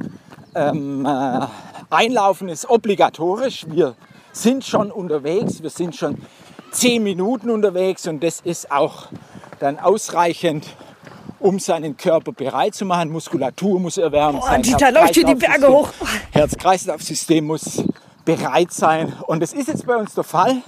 ähm, 0.55 1.05
äh, 1.05 1.47
Einlaufen 1.91 2.49
ist 2.49 2.71
obligatorisch. 2.71 3.67
Wir 3.69 3.95
sind 4.33 4.65
schon 4.65 4.91
unterwegs, 4.91 5.63
wir 5.63 5.69
sind 5.69 5.95
schon 5.95 6.23
zehn 6.73 7.03
Minuten 7.03 7.51
unterwegs 7.51 8.07
und 8.07 8.23
das 8.23 8.41
ist 8.41 8.71
auch 8.71 9.09
dann 9.59 9.79
ausreichend, 9.79 10.67
um 11.39 11.59
seinen 11.59 11.97
Körper 11.97 12.33
bereit 12.33 12.75
zu 12.75 12.85
machen. 12.85 13.11
Muskulatur 13.11 13.81
muss 13.81 13.99
erwärmt 13.99 14.43
sein. 14.45 14.63
Dieter 14.63 14.93
läuft 14.93 15.15
hier 15.15 15.25
die 15.25 15.35
Berge 15.35 15.69
hoch. 15.69 15.89
Herz-Kreislauf-System 16.33 17.47
muss 17.47 17.83
bereit 18.25 18.73
sein. 18.73 19.13
Und 19.27 19.41
das 19.41 19.53
ist 19.53 19.69
jetzt 19.69 19.87
bei 19.87 19.97
uns 19.97 20.15
der 20.15 20.25
Fall. 20.25 20.63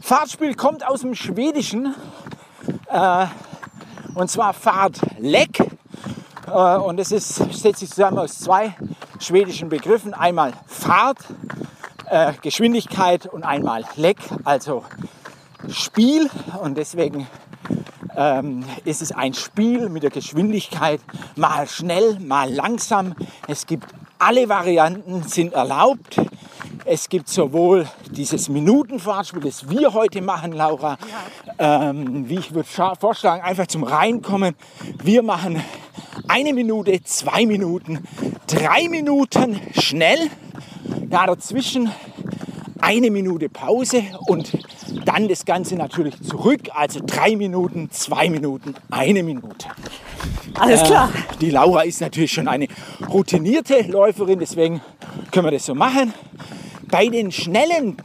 Fahrtspiel 0.00 0.54
kommt 0.54 0.86
aus 0.86 1.02
dem 1.02 1.14
Schwedischen. 1.14 1.94
Äh, 2.90 3.26
und 4.14 4.30
zwar 4.30 4.54
Fahrtleck. 4.54 5.60
Äh, 6.46 6.50
und 6.50 6.98
es 6.98 7.12
ist, 7.12 7.34
setzt 7.52 7.80
sich 7.80 7.90
zusammen 7.90 8.18
aus 8.18 8.38
zwei 8.38 8.74
schwedischen 9.20 9.68
Begriffen. 9.68 10.14
Einmal 10.14 10.54
Fahrt, 10.66 11.18
äh, 12.08 12.32
Geschwindigkeit 12.42 13.26
und 13.26 13.44
einmal 13.44 13.84
Leck, 13.96 14.18
also 14.44 14.84
Spiel. 15.70 16.30
Und 16.62 16.76
deswegen 16.76 17.26
ähm, 18.16 18.64
ist 18.84 19.02
es 19.02 19.12
ein 19.12 19.34
Spiel 19.34 19.88
mit 19.88 20.02
der 20.02 20.10
Geschwindigkeit, 20.10 21.00
mal 21.36 21.66
schnell, 21.68 22.18
mal 22.20 22.52
langsam. 22.52 23.14
Es 23.46 23.66
gibt 23.66 23.86
alle 24.18 24.48
Varianten 24.48 25.22
sind 25.24 25.52
erlaubt. 25.52 26.20
Es 26.84 27.08
gibt 27.08 27.28
sowohl 27.28 27.86
dieses 28.10 28.48
Minutenfahrtspiel, 28.48 29.42
das 29.42 29.68
wir 29.68 29.92
heute 29.92 30.22
machen, 30.22 30.52
Laura, 30.52 30.96
ähm, 31.58 32.28
wie 32.28 32.38
ich 32.38 32.54
würde 32.54 32.68
vorschlagen, 32.68 33.42
einfach 33.42 33.66
zum 33.66 33.82
Reinkommen. 33.82 34.54
Wir 35.02 35.22
machen 35.22 35.62
eine 36.28 36.52
Minute, 36.52 37.02
zwei 37.02 37.44
Minuten, 37.44 38.06
drei 38.46 38.88
Minuten 38.88 39.60
schnell. 39.78 40.30
Ja, 41.10 41.26
dazwischen 41.26 41.90
eine 42.80 43.10
Minute 43.10 43.48
Pause 43.48 44.04
und 44.26 44.52
dann 45.04 45.28
das 45.28 45.44
Ganze 45.44 45.76
natürlich 45.76 46.20
zurück. 46.22 46.60
Also 46.74 47.00
drei 47.04 47.36
Minuten, 47.36 47.90
zwei 47.90 48.28
Minuten, 48.28 48.74
eine 48.90 49.22
Minute. 49.22 49.68
Alles 50.54 50.82
klar. 50.82 51.10
Äh, 51.10 51.36
die 51.40 51.50
Laura 51.50 51.82
ist 51.82 52.00
natürlich 52.00 52.32
schon 52.32 52.48
eine 52.48 52.68
routinierte 53.08 53.82
Läuferin, 53.82 54.38
deswegen 54.38 54.80
können 55.30 55.46
wir 55.46 55.52
das 55.52 55.66
so 55.66 55.74
machen. 55.74 56.12
Bei 56.88 57.08
den 57.08 57.32
schnellen 57.32 57.96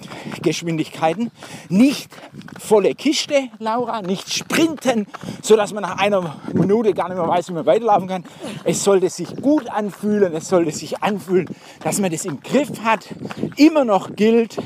Geschwindigkeiten 0.41 1.29
nicht 1.69 2.09
volle 2.57 2.95
Kiste, 2.95 3.49
Laura, 3.59 4.01
nicht 4.01 4.33
sprinten, 4.33 5.05
sodass 5.43 5.71
man 5.71 5.83
nach 5.83 5.97
einer 5.97 6.37
Minute 6.53 6.93
gar 6.93 7.07
nicht 7.07 7.17
mehr 7.17 7.27
weiß, 7.27 7.49
wie 7.49 7.53
man 7.53 7.65
weiterlaufen 7.67 8.07
kann. 8.07 8.23
Es 8.63 8.83
sollte 8.83 9.09
sich 9.09 9.35
gut 9.35 9.69
anfühlen, 9.69 10.33
es 10.33 10.49
sollte 10.49 10.71
sich 10.71 11.03
anfühlen, 11.03 11.47
dass 11.83 11.99
man 11.99 12.11
das 12.11 12.25
im 12.25 12.41
Griff 12.41 12.83
hat. 12.83 13.07
Immer 13.55 13.85
noch 13.85 14.15
gilt, 14.15 14.57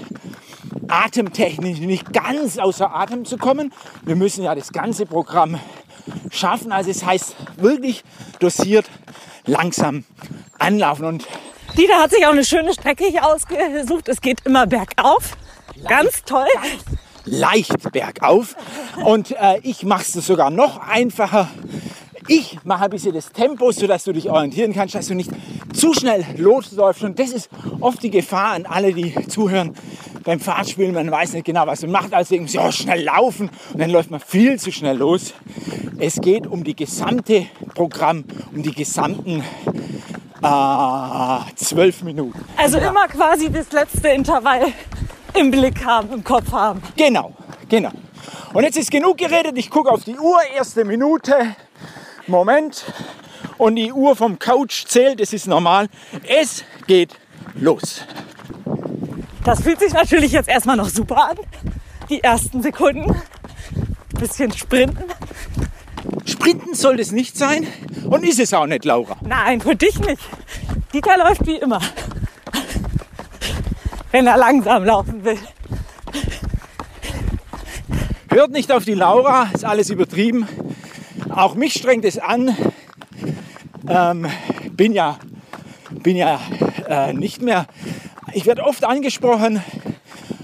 atemtechnisch 0.87 1.79
nicht 1.79 2.13
ganz 2.13 2.57
außer 2.57 2.93
Atem 2.93 3.25
zu 3.25 3.37
kommen. 3.37 3.73
Wir 4.03 4.15
müssen 4.15 4.43
ja 4.43 4.55
das 4.55 4.71
ganze 4.71 5.05
Programm 5.05 5.59
schaffen. 6.31 6.71
Also 6.71 6.91
es 6.91 7.05
heißt 7.05 7.35
wirklich 7.57 8.03
dosiert, 8.39 8.85
langsam 9.45 10.03
anlaufen. 10.59 11.05
Und 11.05 11.27
Dieter 11.77 11.99
hat 11.99 12.11
sich 12.11 12.25
auch 12.25 12.31
eine 12.31 12.45
schöne 12.45 12.73
Strecke 12.73 13.05
hier 13.05 13.25
ausgesucht. 13.25 14.07
Es 14.07 14.21
geht 14.21 14.45
immer 14.45 14.67
bergauf. 14.67 15.37
Ganz 15.87 16.23
toll. 16.23 16.47
leicht 17.25 17.91
bergauf. 17.91 18.55
Und 19.03 19.31
äh, 19.31 19.59
ich 19.63 19.83
mache 19.83 20.03
es 20.03 20.13
sogar 20.13 20.49
noch 20.49 20.77
einfacher. 20.77 21.49
Ich 22.27 22.57
mache 22.63 22.85
ein 22.85 22.89
bisschen 22.89 23.13
das 23.13 23.31
Tempo, 23.31 23.71
sodass 23.71 24.03
du 24.03 24.11
dich 24.11 24.29
orientieren 24.29 24.73
kannst, 24.73 24.95
dass 24.95 25.07
du 25.07 25.13
nicht 25.13 25.29
zu 25.73 25.93
schnell 25.93 26.25
losläufst. 26.37 27.03
Und 27.03 27.19
das 27.19 27.31
ist 27.31 27.49
oft 27.79 28.01
die 28.01 28.09
Gefahr 28.09 28.53
an 28.53 28.65
alle, 28.65 28.93
die 28.93 29.13
zuhören 29.27 29.75
beim 30.23 30.39
Fahrtspielen. 30.39 30.93
Man 30.93 31.11
weiß 31.11 31.33
nicht 31.33 31.45
genau, 31.45 31.67
was 31.67 31.83
man 31.83 31.91
macht. 31.91 32.13
Also 32.13 32.33
irgendwie 32.33 32.53
so 32.53 32.61
oh, 32.61 32.71
schnell 32.71 33.03
laufen 33.03 33.49
und 33.73 33.79
dann 33.79 33.91
läuft 33.91 34.09
man 34.09 34.19
viel 34.19 34.59
zu 34.59 34.71
schnell 34.71 34.97
los. 34.97 35.33
Es 35.99 36.19
geht 36.19 36.47
um 36.47 36.63
die 36.63 36.75
gesamte 36.75 37.45
Programm, 37.73 38.25
um 38.53 38.63
die 38.63 38.73
gesamten 38.73 39.43
äh, 40.41 41.55
zwölf 41.55 42.03
Minuten. 42.03 42.43
Also 42.57 42.79
immer 42.79 43.07
quasi 43.07 43.51
das 43.51 43.71
letzte 43.71 44.09
Intervall 44.09 44.73
im 45.33 45.51
Blick 45.51 45.85
haben, 45.85 46.11
im 46.11 46.23
Kopf 46.23 46.51
haben. 46.51 46.81
Genau, 46.97 47.33
genau. 47.69 47.91
Und 48.53 48.63
jetzt 48.63 48.77
ist 48.77 48.89
genug 48.89 49.17
geredet. 49.17 49.57
Ich 49.57 49.69
gucke 49.69 49.91
auf 49.91 50.03
die 50.03 50.17
Uhr, 50.17 50.39
erste 50.55 50.85
Minute. 50.85 51.55
Moment. 52.27 52.85
Und 53.57 53.75
die 53.75 53.91
Uhr 53.91 54.15
vom 54.15 54.39
Couch 54.39 54.85
zählt, 54.85 55.19
das 55.19 55.33
ist 55.33 55.47
normal. 55.47 55.87
Es 56.27 56.63
geht 56.87 57.11
los. 57.53 58.01
Das 59.43 59.61
fühlt 59.61 59.79
sich 59.79 59.93
natürlich 59.93 60.31
jetzt 60.31 60.49
erstmal 60.49 60.75
noch 60.75 60.89
super 60.89 61.29
an. 61.29 61.37
Die 62.09 62.23
ersten 62.23 62.61
Sekunden. 62.61 63.21
Bisschen 64.19 64.51
sprinten. 64.51 65.05
Sprinten 66.25 66.73
soll 66.73 66.99
es 66.99 67.11
nicht 67.11 67.37
sein 67.37 67.67
und 68.09 68.23
ist 68.23 68.39
es 68.39 68.53
auch 68.53 68.65
nicht, 68.65 68.85
Laura. 68.85 69.17
Nein, 69.21 69.61
für 69.61 69.75
dich 69.75 69.99
nicht. 69.99 70.21
Dieter 70.93 71.17
läuft 71.17 71.45
wie 71.45 71.57
immer. 71.57 71.79
Wenn 74.11 74.27
er 74.27 74.37
langsam 74.37 74.85
laufen 74.85 75.23
will. 75.23 75.37
Hört 78.29 78.51
nicht 78.51 78.71
auf 78.71 78.85
die 78.85 78.93
Laura, 78.93 79.49
ist 79.53 79.65
alles 79.65 79.89
übertrieben. 79.89 80.47
Auch 81.29 81.55
mich 81.55 81.73
strengt 81.73 82.05
es 82.05 82.17
an. 82.17 82.55
ähm, 83.89 84.27
bin 84.71 84.93
ja, 84.93 85.19
bin 85.89 86.15
ja 86.15 86.39
äh, 86.87 87.13
nicht 87.13 87.41
mehr. 87.41 87.67
Ich 88.33 88.45
werde 88.45 88.63
oft 88.63 88.83
angesprochen, 88.83 89.63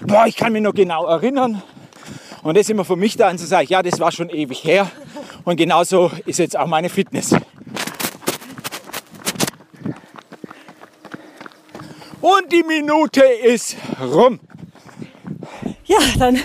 boah, 0.05 0.25
ich 0.27 0.35
kann 0.35 0.53
mich 0.53 0.61
noch 0.61 0.73
genau 0.73 1.05
erinnern. 1.05 1.61
Und 2.43 2.57
das 2.57 2.61
ist 2.61 2.69
immer 2.69 2.85
für 2.85 2.95
mich 2.95 3.17
da, 3.17 3.29
und 3.29 3.37
zu 3.37 3.45
sagen, 3.45 3.67
ja, 3.69 3.83
das 3.83 3.99
war 3.99 4.11
schon 4.11 4.29
ewig 4.29 4.63
her. 4.63 4.89
Und 5.43 5.57
genauso 5.57 6.11
ist 6.25 6.39
jetzt 6.39 6.57
auch 6.57 6.67
meine 6.67 6.89
Fitness. 6.89 7.35
Und 12.21 12.51
die 12.51 12.63
Minute 12.63 13.21
ist 13.21 13.75
rum. 13.99 14.39
Ja, 15.85 15.97
dann 16.17 16.39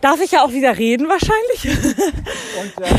darf 0.00 0.20
ich 0.20 0.32
ja 0.32 0.44
auch 0.44 0.52
wieder 0.52 0.76
reden 0.76 1.08
wahrscheinlich. 1.08 1.78
Und, 2.60 2.84
äh, 2.84 2.94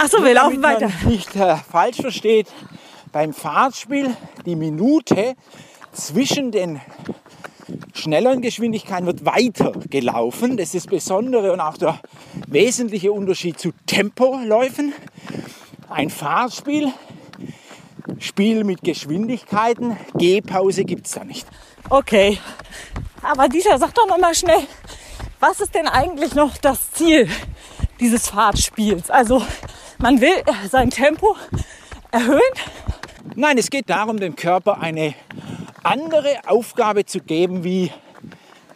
Ach 0.00 0.08
so, 0.08 0.24
wir 0.24 0.32
laufen 0.32 0.62
weiter. 0.62 0.88
man 0.88 1.08
nicht 1.08 1.34
äh, 1.34 1.56
falsch 1.56 1.96
versteht, 1.96 2.46
beim 3.10 3.32
Fahrtspiel 3.32 4.16
die 4.46 4.54
Minute 4.54 5.34
zwischen 5.90 6.52
den 6.52 6.80
schnelleren 7.94 8.40
Geschwindigkeiten 8.40 9.06
wird 9.06 9.24
weiter 9.24 9.72
gelaufen. 9.90 10.56
Das 10.56 10.72
ist 10.72 10.86
das 10.86 10.86
Besondere 10.86 11.52
und 11.52 11.60
auch 11.60 11.76
der 11.76 11.98
wesentliche 12.46 13.10
Unterschied 13.10 13.58
zu 13.58 13.72
Tempoläufen. 13.86 14.92
Ein 15.90 16.10
Fahrtspiel, 16.10 16.92
Spiel 18.20 18.62
mit 18.62 18.84
Geschwindigkeiten, 18.84 19.96
Gehpause 20.14 20.84
gibt 20.84 21.06
es 21.06 21.12
da 21.14 21.24
nicht. 21.24 21.44
Okay. 21.90 22.38
Aber 23.20 23.48
Dieter, 23.48 23.76
sag 23.78 23.94
doch 23.94 24.06
noch 24.06 24.18
mal 24.18 24.34
schnell, 24.36 24.62
was 25.40 25.58
ist 25.60 25.74
denn 25.74 25.88
eigentlich 25.88 26.36
noch 26.36 26.56
das 26.58 26.92
Ziel 26.92 27.28
dieses 27.98 28.28
Fahrtspiels? 28.28 29.10
Also, 29.10 29.42
man 29.98 30.20
will 30.20 30.42
sein 30.70 30.90
Tempo 30.90 31.36
erhöhen. 32.10 32.40
Nein, 33.34 33.58
es 33.58 33.70
geht 33.70 33.90
darum, 33.90 34.18
dem 34.18 34.36
Körper 34.36 34.80
eine 34.80 35.14
andere 35.82 36.38
Aufgabe 36.46 37.04
zu 37.04 37.20
geben 37.20 37.64
wie 37.64 37.90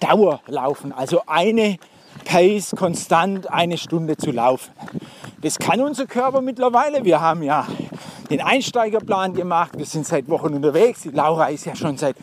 Dauerlaufen. 0.00 0.92
Also 0.92 1.22
eine 1.26 1.78
Pace 2.24 2.74
konstant 2.76 3.50
eine 3.50 3.78
Stunde 3.78 4.16
zu 4.16 4.30
laufen. 4.30 4.72
Das 5.42 5.58
kann 5.58 5.80
unser 5.80 6.06
Körper 6.06 6.40
mittlerweile. 6.40 7.04
Wir 7.04 7.20
haben 7.20 7.42
ja 7.42 7.66
den 8.30 8.40
Einsteigerplan 8.40 9.34
gemacht. 9.34 9.72
Wir 9.76 9.86
sind 9.86 10.06
seit 10.06 10.28
Wochen 10.28 10.54
unterwegs. 10.54 11.02
Die 11.02 11.10
Laura 11.10 11.48
ist 11.48 11.64
ja 11.64 11.74
schon 11.74 11.96
seit 11.96 12.16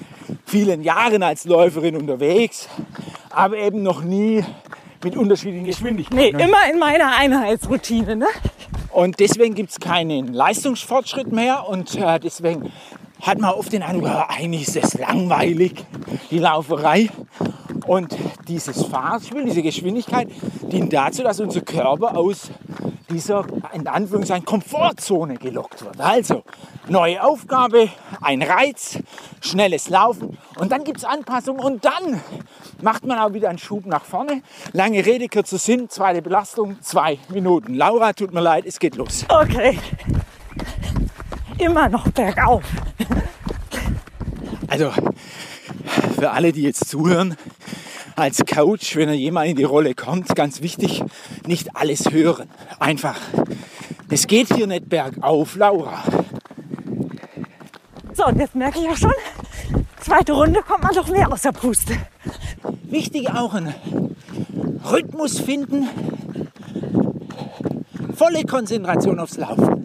vielen 0.46 0.84
Jahren 0.84 1.24
als 1.24 1.46
Läuferin 1.46 1.96
unterwegs, 1.96 2.68
aber 3.30 3.58
eben 3.58 3.84
noch 3.84 4.02
nie 4.02 4.44
mit 5.04 5.16
unterschiedlichen 5.18 5.64
Nee, 5.64 5.70
Geschwindigkeiten. 5.72 6.40
immer 6.40 6.70
in 6.72 6.80
meiner 6.80 7.16
Einheitsroutine, 7.18 8.16
ne? 8.16 8.28
Und 8.92 9.20
deswegen 9.20 9.54
gibt 9.56 9.70
es 9.72 9.80
keinen 9.80 10.34
Leistungsfortschritt 10.34 11.32
mehr 11.32 11.68
und 11.68 11.96
äh, 11.96 12.20
deswegen 12.20 12.72
hat 13.22 13.40
man 13.40 13.54
oft 13.54 13.72
den 13.72 13.84
Eindruck, 13.84 14.10
eigentlich 14.28 14.68
ist 14.68 14.78
es 14.78 14.94
langweilig, 14.98 15.86
die 16.32 16.40
Lauferei. 16.40 17.10
Und 17.86 18.16
dieses 18.48 18.86
Fahrtspiel, 18.86 19.46
diese 19.46 19.62
Geschwindigkeit 19.62 20.30
dient 20.72 20.94
dazu, 20.94 21.24
dass 21.24 21.40
unser 21.40 21.62
Körper 21.62 22.16
aus 22.16 22.52
dieser, 23.10 23.46
in 23.74 23.88
Anführungszeichen, 23.88 24.46
Komfortzone 24.46 25.38
gelockt 25.38 25.84
wird. 25.84 26.00
Also, 26.00 26.44
neue 26.88 27.24
Aufgabe, 27.24 27.90
ein 28.22 28.42
Reiz, 28.42 29.00
schnelles 29.42 29.90
Laufen 29.90 30.38
und 30.58 30.72
dann 30.72 30.84
gibt 30.84 31.00
es 31.00 31.06
Anpassungen 31.06 31.62
und 31.62 31.86
dann 31.86 32.22
macht 32.82 33.06
man 33.06 33.18
auch 33.20 33.34
wieder 33.34 33.50
einen 33.50 33.58
Schub 33.58 33.86
nach 33.86 34.04
vorne. 34.06 34.42
Lange 34.74 35.06
Rede, 35.06 35.28
kurzer 35.28 35.58
Sinn, 35.58 35.90
zweite 35.90 36.22
Belastung, 36.22 36.78
zwei 36.82 37.18
Minuten. 37.30 37.74
Laura, 37.74 38.14
tut 38.14 38.34
mir 38.34 38.42
leid, 38.42 38.66
es 38.66 38.80
geht 38.80 38.96
los. 38.96 39.26
Okay. 39.30 39.80
Immer 41.58 41.90
noch 41.90 42.08
bergauf. 42.10 42.64
Also 44.70 44.92
für 46.20 46.32
alle, 46.32 46.52
die 46.52 46.62
jetzt 46.62 46.88
zuhören, 46.90 47.36
als 48.16 48.44
Coach, 48.46 48.96
wenn 48.96 49.10
er 49.10 49.16
jemand 49.16 49.48
in 49.48 49.56
die 49.56 49.64
Rolle 49.64 49.96
kommt, 49.96 50.36
ganz 50.36 50.62
wichtig, 50.62 51.04
nicht 51.48 51.76
alles 51.76 52.12
hören. 52.12 52.50
Einfach. 52.80 53.18
Es 54.10 54.28
geht 54.28 54.54
hier 54.54 54.68
nicht 54.68 54.90
bergauf, 54.90 55.56
Laura. 55.56 56.04
So, 58.14 58.26
und 58.26 58.40
jetzt 58.40 58.56
merke 58.56 58.80
ich 58.80 58.86
ja 58.86 58.98
schon, 58.98 59.14
zweite 60.02 60.34
Runde 60.34 60.62
kommt 60.62 60.84
man 60.84 60.94
doch 60.94 61.08
mehr 61.08 61.32
aus 61.32 61.44
der 61.44 61.52
Puste. 61.52 61.96
Wichtig 62.84 63.30
auch 63.30 63.54
ein 63.54 63.74
Rhythmus 64.92 65.40
finden. 65.40 65.88
Volle 68.16 68.44
Konzentration 68.44 69.20
aufs 69.20 69.38
Laufen. 69.38 69.79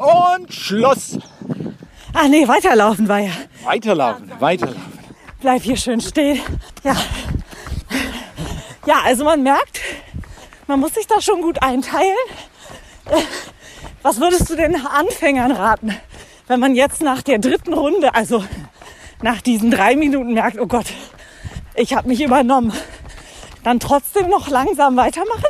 Und 0.00 0.50
Schluss. 0.50 1.18
Ah 2.14 2.26
nee, 2.26 2.48
weiterlaufen 2.48 3.06
war 3.06 3.18
ja. 3.18 3.32
Weiterlaufen, 3.64 4.32
weiterlaufen. 4.38 4.98
Bleib 5.40 5.62
hier 5.62 5.76
schön 5.76 6.00
stehen. 6.00 6.40
Ja. 6.82 6.96
Ja, 8.86 9.02
also 9.04 9.24
man 9.24 9.42
merkt, 9.42 9.78
man 10.66 10.80
muss 10.80 10.94
sich 10.94 11.06
da 11.06 11.20
schon 11.20 11.42
gut 11.42 11.62
einteilen. 11.62 12.16
Was 14.02 14.20
würdest 14.20 14.48
du 14.48 14.56
den 14.56 14.74
Anfängern 14.86 15.52
raten, 15.52 15.94
wenn 16.46 16.60
man 16.60 16.74
jetzt 16.74 17.02
nach 17.02 17.20
der 17.20 17.38
dritten 17.38 17.74
Runde, 17.74 18.14
also 18.14 18.42
nach 19.20 19.42
diesen 19.42 19.70
drei 19.70 19.96
Minuten 19.96 20.32
merkt, 20.32 20.58
oh 20.58 20.66
Gott, 20.66 20.86
ich 21.74 21.92
habe 21.92 22.08
mich 22.08 22.22
übernommen, 22.22 22.72
dann 23.64 23.80
trotzdem 23.80 24.30
noch 24.30 24.48
langsam 24.48 24.96
weitermachen 24.96 25.44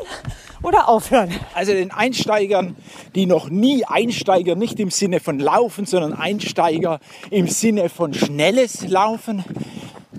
oder 0.62 0.88
aufhören? 0.88 1.32
Also 1.54 1.72
den 1.72 1.92
Einsteigern, 1.92 2.74
die 3.14 3.26
noch 3.26 3.50
nie 3.50 3.84
Einsteiger, 3.84 4.54
nicht 4.54 4.78
im 4.80 4.90
Sinne 4.90 5.20
von 5.20 5.38
Laufen, 5.38 5.86
sondern 5.86 6.12
Einsteiger 6.12 7.00
im 7.30 7.48
Sinne 7.48 7.88
von 7.88 8.14
schnelles 8.14 8.88
Laufen, 8.88 9.44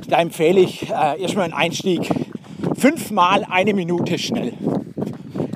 da 0.08 0.20
empfehle 0.20 0.60
ich 0.60 0.90
äh, 0.90 1.22
erstmal 1.22 1.46
einen 1.46 1.54
Einstieg 1.54 2.10
fünfmal 2.78 3.46
eine 3.50 3.74
Minute 3.74 4.18
schnell. 4.18 4.54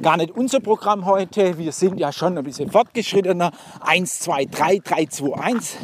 Gar 0.02 0.18
nicht 0.18 0.32
unser 0.32 0.60
Programm 0.60 1.06
heute, 1.06 1.58
wir 1.58 1.72
sind 1.72 2.00
ja 2.00 2.12
schon 2.12 2.38
ein 2.38 2.44
bisschen 2.44 2.70
fortgeschrittener. 2.72 3.52
1, 3.82 4.20
2, 4.20 4.46
3, 4.46 4.80
3, 4.84 5.06
2, 5.08 5.34
1. 5.34 5.78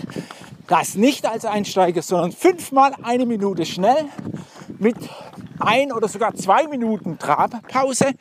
Das 0.68 0.96
nicht 0.96 1.26
als 1.26 1.44
Einsteiger, 1.44 2.02
sondern 2.02 2.32
fünfmal 2.32 2.94
eine 3.02 3.26
Minute 3.26 3.66
schnell 3.66 4.06
mit 4.80 4.96
ein 5.60 5.92
oder 5.92 6.08
sogar 6.08 6.34
zwei 6.36 6.68
Minuten 6.68 7.18
Trabpause. 7.20 8.12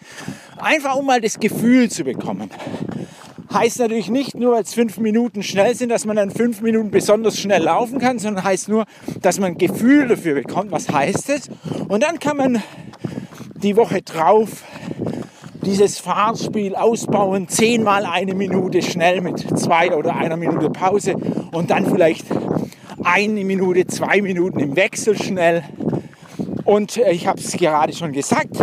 Einfach 0.59 0.97
um 0.97 1.07
mal 1.07 1.21
das 1.21 1.39
Gefühl 1.39 1.91
zu 1.91 2.05
bekommen. 2.05 2.51
Heißt 3.53 3.81
natürlich 3.81 4.09
nicht 4.09 4.37
nur, 4.37 4.57
als 4.57 4.75
fünf 4.75 4.99
Minuten 4.99 5.43
schnell 5.43 5.75
sind, 5.75 5.89
dass 5.89 6.05
man 6.05 6.17
dann 6.17 6.31
fünf 6.31 6.61
Minuten 6.61 6.91
besonders 6.91 7.39
schnell 7.39 7.65
laufen 7.65 7.99
kann, 7.99 8.19
sondern 8.21 8.45
heißt 8.45 8.69
nur, 8.69 8.85
dass 9.23 9.41
man 9.41 9.53
ein 9.53 9.59
Gefühl 9.59 10.07
dafür 10.07 10.35
bekommt, 10.35 10.71
was 10.71 10.89
heißt 10.89 11.31
es. 11.31 11.49
Und 11.89 12.03
dann 12.03 12.21
kann 12.21 12.37
man 12.37 12.63
die 13.57 13.77
Woche 13.77 14.03
drauf 14.03 14.63
dieses 15.65 15.99
Fahrspiel 15.99 16.75
ausbauen, 16.75 17.49
zehnmal 17.49 18.07
eine 18.07 18.35
Minute 18.35 18.83
schnell 18.83 19.21
mit 19.21 19.59
zwei 19.59 19.95
oder 19.95 20.17
einer 20.17 20.37
Minute 20.37 20.71
Pause 20.71 21.17
und 21.53 21.71
dann 21.71 21.87
vielleicht 21.87 22.27
eine 23.03 23.45
Minute, 23.45 23.87
zwei 23.87 24.23
Minuten 24.23 24.61
im 24.61 24.77
Wechsel 24.77 25.21
schnell. 25.21 25.65
Und 26.65 26.97
äh, 26.97 27.13
ich 27.13 27.27
habe 27.27 27.41
es 27.41 27.53
gerade 27.53 27.93
schon 27.93 28.13
gesagt, 28.13 28.57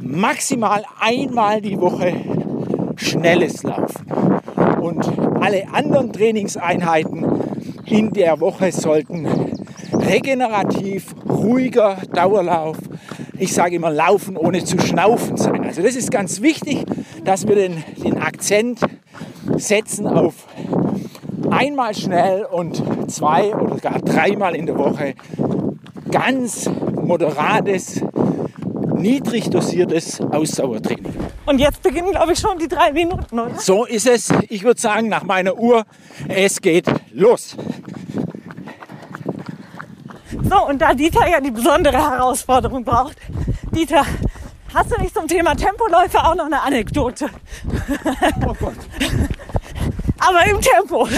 maximal 0.00 0.84
einmal 1.00 1.60
die 1.60 1.80
Woche 1.80 2.14
schnelles 2.98 3.62
Laufen. 3.62 4.06
Und 4.80 5.06
alle 5.40 5.68
anderen 5.72 6.12
Trainingseinheiten 6.12 7.24
in 7.86 8.12
der 8.12 8.40
Woche 8.40 8.70
sollten 8.72 9.26
regenerativ, 9.92 11.14
ruhiger 11.28 11.98
Dauerlauf, 12.12 12.76
ich 13.38 13.54
sage 13.54 13.76
immer 13.76 13.90
laufen 13.90 14.36
ohne 14.36 14.64
zu 14.64 14.78
schnaufen 14.78 15.36
sein. 15.36 15.64
Also 15.64 15.82
das 15.82 15.94
ist 15.94 16.10
ganz 16.10 16.42
wichtig, 16.42 16.84
dass 17.24 17.46
wir 17.46 17.54
den, 17.54 17.84
den 18.02 18.18
Akzent 18.18 18.80
setzen 19.56 20.06
auf 20.06 20.46
einmal 21.50 21.94
schnell 21.94 22.44
und 22.44 22.82
zwei 23.10 23.54
oder 23.54 23.76
gar 23.76 24.00
dreimal 24.00 24.56
in 24.56 24.66
der 24.66 24.76
Woche 24.76 25.14
ganz 26.10 26.68
moderates, 27.00 28.02
niedrig 28.98 29.50
dosiertes 29.50 30.20
Ausdauertraining. 30.20 31.14
Und 31.46 31.58
jetzt 31.58 31.82
beginnen, 31.82 32.10
glaube 32.10 32.32
ich, 32.32 32.38
schon 32.38 32.58
die 32.58 32.68
drei 32.68 32.92
Minuten, 32.92 33.38
oder? 33.38 33.54
So 33.58 33.84
ist 33.84 34.06
es. 34.06 34.28
Ich 34.48 34.64
würde 34.64 34.80
sagen, 34.80 35.08
nach 35.08 35.22
meiner 35.22 35.56
Uhr, 35.56 35.84
es 36.28 36.60
geht 36.60 36.86
los. 37.12 37.56
So, 40.42 40.66
und 40.66 40.80
da 40.80 40.94
Dieter 40.94 41.28
ja 41.28 41.40
die 41.40 41.50
besondere 41.50 41.96
Herausforderung 41.98 42.84
braucht, 42.84 43.16
Dieter, 43.74 44.04
hast 44.74 44.90
du 44.90 45.00
nicht 45.00 45.14
zum 45.14 45.26
Thema 45.26 45.54
Tempoläufe 45.54 46.18
auch 46.18 46.34
noch 46.34 46.46
eine 46.46 46.62
Anekdote? 46.62 47.28
Oh 48.46 48.54
Gott. 48.58 48.76
Aber 50.18 50.44
im 50.46 50.60
Tempo. 50.60 51.08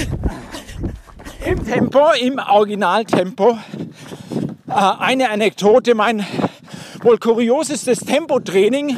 Im 1.45 1.65
Tempo, 1.67 2.01
im 2.21 2.39
Originaltempo. 2.39 3.59
Äh, 4.69 4.73
eine 4.73 5.31
Anekdote, 5.31 5.95
mein 5.95 6.25
wohl 7.03 7.19
kuriosestes 7.19 8.01
Tempotraining, 8.01 8.97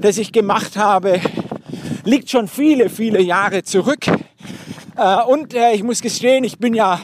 das 0.00 0.18
ich 0.18 0.30
gemacht 0.30 0.76
habe, 0.76 1.20
liegt 2.04 2.30
schon 2.30 2.48
viele, 2.48 2.90
viele 2.90 3.22
Jahre 3.22 3.62
zurück. 3.62 4.06
Äh, 4.96 5.22
und 5.22 5.54
äh, 5.54 5.72
ich 5.72 5.82
muss 5.82 6.02
gestehen, 6.02 6.44
ich 6.44 6.58
bin 6.58 6.74
ja 6.74 7.00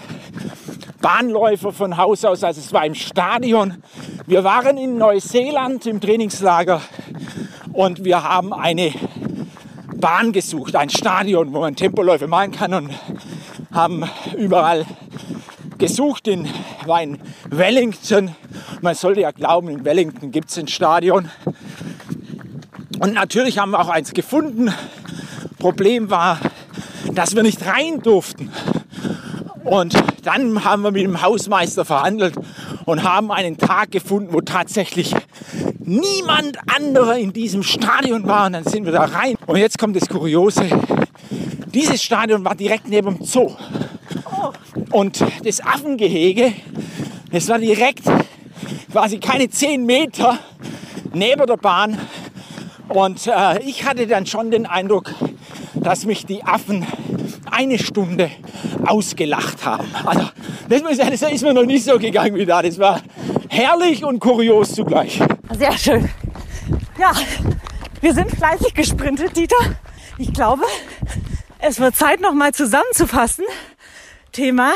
Bahnläufer 1.00 1.72
von 1.72 1.96
Haus 1.96 2.24
aus, 2.26 2.44
also 2.44 2.60
es 2.60 2.72
war 2.72 2.84
im 2.84 2.94
Stadion. 2.94 3.82
Wir 4.26 4.44
waren 4.44 4.76
in 4.76 4.98
Neuseeland 4.98 5.86
im 5.86 6.00
Trainingslager 6.00 6.82
und 7.72 8.04
wir 8.04 8.22
haben 8.22 8.52
eine 8.52 8.92
Bahn 9.96 10.32
gesucht, 10.32 10.76
ein 10.76 10.90
Stadion, 10.90 11.54
wo 11.54 11.60
man 11.60 11.76
Tempoläufe 11.76 12.26
machen 12.26 12.52
kann 12.52 12.74
und 12.74 12.90
haben 13.72 14.04
überall 14.36 14.84
gesucht. 15.78 16.28
In, 16.28 16.46
war 16.84 17.02
in 17.02 17.18
Wellington. 17.48 18.34
Man 18.82 18.94
sollte 18.94 19.20
ja 19.20 19.30
glauben, 19.30 19.68
in 19.68 19.84
Wellington 19.84 20.30
gibt 20.30 20.48
es 20.50 20.58
ein 20.58 20.66
Stadion. 20.66 21.28
Und 22.98 23.12
natürlich 23.12 23.58
haben 23.58 23.72
wir 23.72 23.80
auch 23.80 23.90
eins 23.90 24.14
gefunden. 24.14 24.72
Problem 25.58 26.08
war, 26.08 26.38
dass 27.12 27.36
wir 27.36 27.42
nicht 27.42 27.66
rein 27.66 28.00
durften. 28.00 28.50
Und 29.64 29.94
dann 30.24 30.64
haben 30.64 30.82
wir 30.82 30.92
mit 30.92 31.02
dem 31.02 31.20
Hausmeister 31.20 31.84
verhandelt 31.84 32.34
und 32.86 33.02
haben 33.02 33.30
einen 33.30 33.58
Tag 33.58 33.90
gefunden, 33.90 34.32
wo 34.32 34.40
tatsächlich 34.40 35.14
niemand 35.80 36.58
anderer 36.74 37.18
in 37.18 37.34
diesem 37.34 37.62
Stadion 37.62 38.26
war. 38.26 38.46
Und 38.46 38.54
dann 38.54 38.64
sind 38.64 38.86
wir 38.86 38.92
da 38.92 39.04
rein. 39.04 39.34
Und 39.46 39.58
jetzt 39.58 39.78
kommt 39.78 39.96
das 39.96 40.08
Kuriose. 40.08 40.70
Dieses 41.74 42.02
Stadion 42.02 42.44
war 42.46 42.54
direkt 42.54 42.88
neben 42.88 43.18
dem 43.18 43.26
Zoo. 43.26 43.54
Und 44.90 45.22
das 45.44 45.60
Affengehege, 45.60 46.54
das 47.30 47.46
war 47.48 47.58
direkt 47.58 48.04
quasi 48.90 49.18
keine 49.18 49.48
zehn 49.48 49.86
Meter 49.86 50.38
neben 51.12 51.46
der 51.46 51.56
Bahn. 51.56 51.98
Und 52.88 53.26
äh, 53.26 53.60
ich 53.62 53.84
hatte 53.84 54.06
dann 54.06 54.26
schon 54.26 54.50
den 54.50 54.66
Eindruck, 54.66 55.14
dass 55.74 56.04
mich 56.04 56.26
die 56.26 56.42
Affen 56.44 56.86
eine 57.50 57.78
Stunde 57.78 58.30
ausgelacht 58.86 59.64
haben. 59.64 59.86
Also 60.04 60.28
das, 60.68 60.82
das 60.96 61.32
ist 61.32 61.42
mir 61.42 61.54
noch 61.54 61.64
nicht 61.64 61.84
so 61.84 61.98
gegangen 61.98 62.34
wie 62.34 62.46
da. 62.46 62.62
Das 62.62 62.78
war 62.78 63.00
herrlich 63.48 64.04
und 64.04 64.18
kurios 64.18 64.74
zugleich. 64.74 65.20
Sehr 65.56 65.76
schön. 65.78 66.08
Ja, 66.98 67.12
wir 68.00 68.14
sind 68.14 68.30
fleißig 68.30 68.74
gesprintet, 68.74 69.36
Dieter. 69.36 69.56
Ich 70.18 70.32
glaube, 70.32 70.64
es 71.60 71.78
wird 71.78 71.96
Zeit, 71.96 72.20
noch 72.20 72.34
mal 72.34 72.52
zusammenzufassen. 72.52 73.44
Thema 74.32 74.72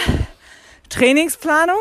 Trainingsplanung. 0.88 1.79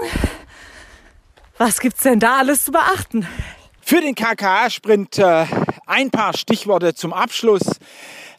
Was 1.58 1.80
gibt's 1.80 2.02
denn 2.02 2.20
da 2.20 2.40
alles 2.40 2.66
zu 2.66 2.72
beachten? 2.72 3.28
Für 3.80 4.02
den 4.02 4.16
KKA-Sprint 4.16 5.20
äh, 5.20 5.46
ein 5.86 6.10
paar 6.10 6.36
Stichworte 6.36 6.96
zum 6.96 7.14
Abschluss. 7.14 7.62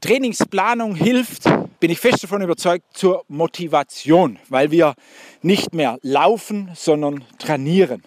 Trainingsplanung 0.01 0.97
hilft, 0.97 1.45
bin 1.79 1.91
ich 1.91 2.01
fest 2.01 2.25
davon 2.25 2.43
überzeugt, 2.43 2.85
zur 2.93 3.25
Motivation, 3.29 4.39
weil 4.49 4.73
wir 4.73 4.95
nicht 5.43 5.75
mehr 5.75 5.99
laufen, 6.03 6.73
sondern 6.75 7.25
trainieren. 7.39 8.03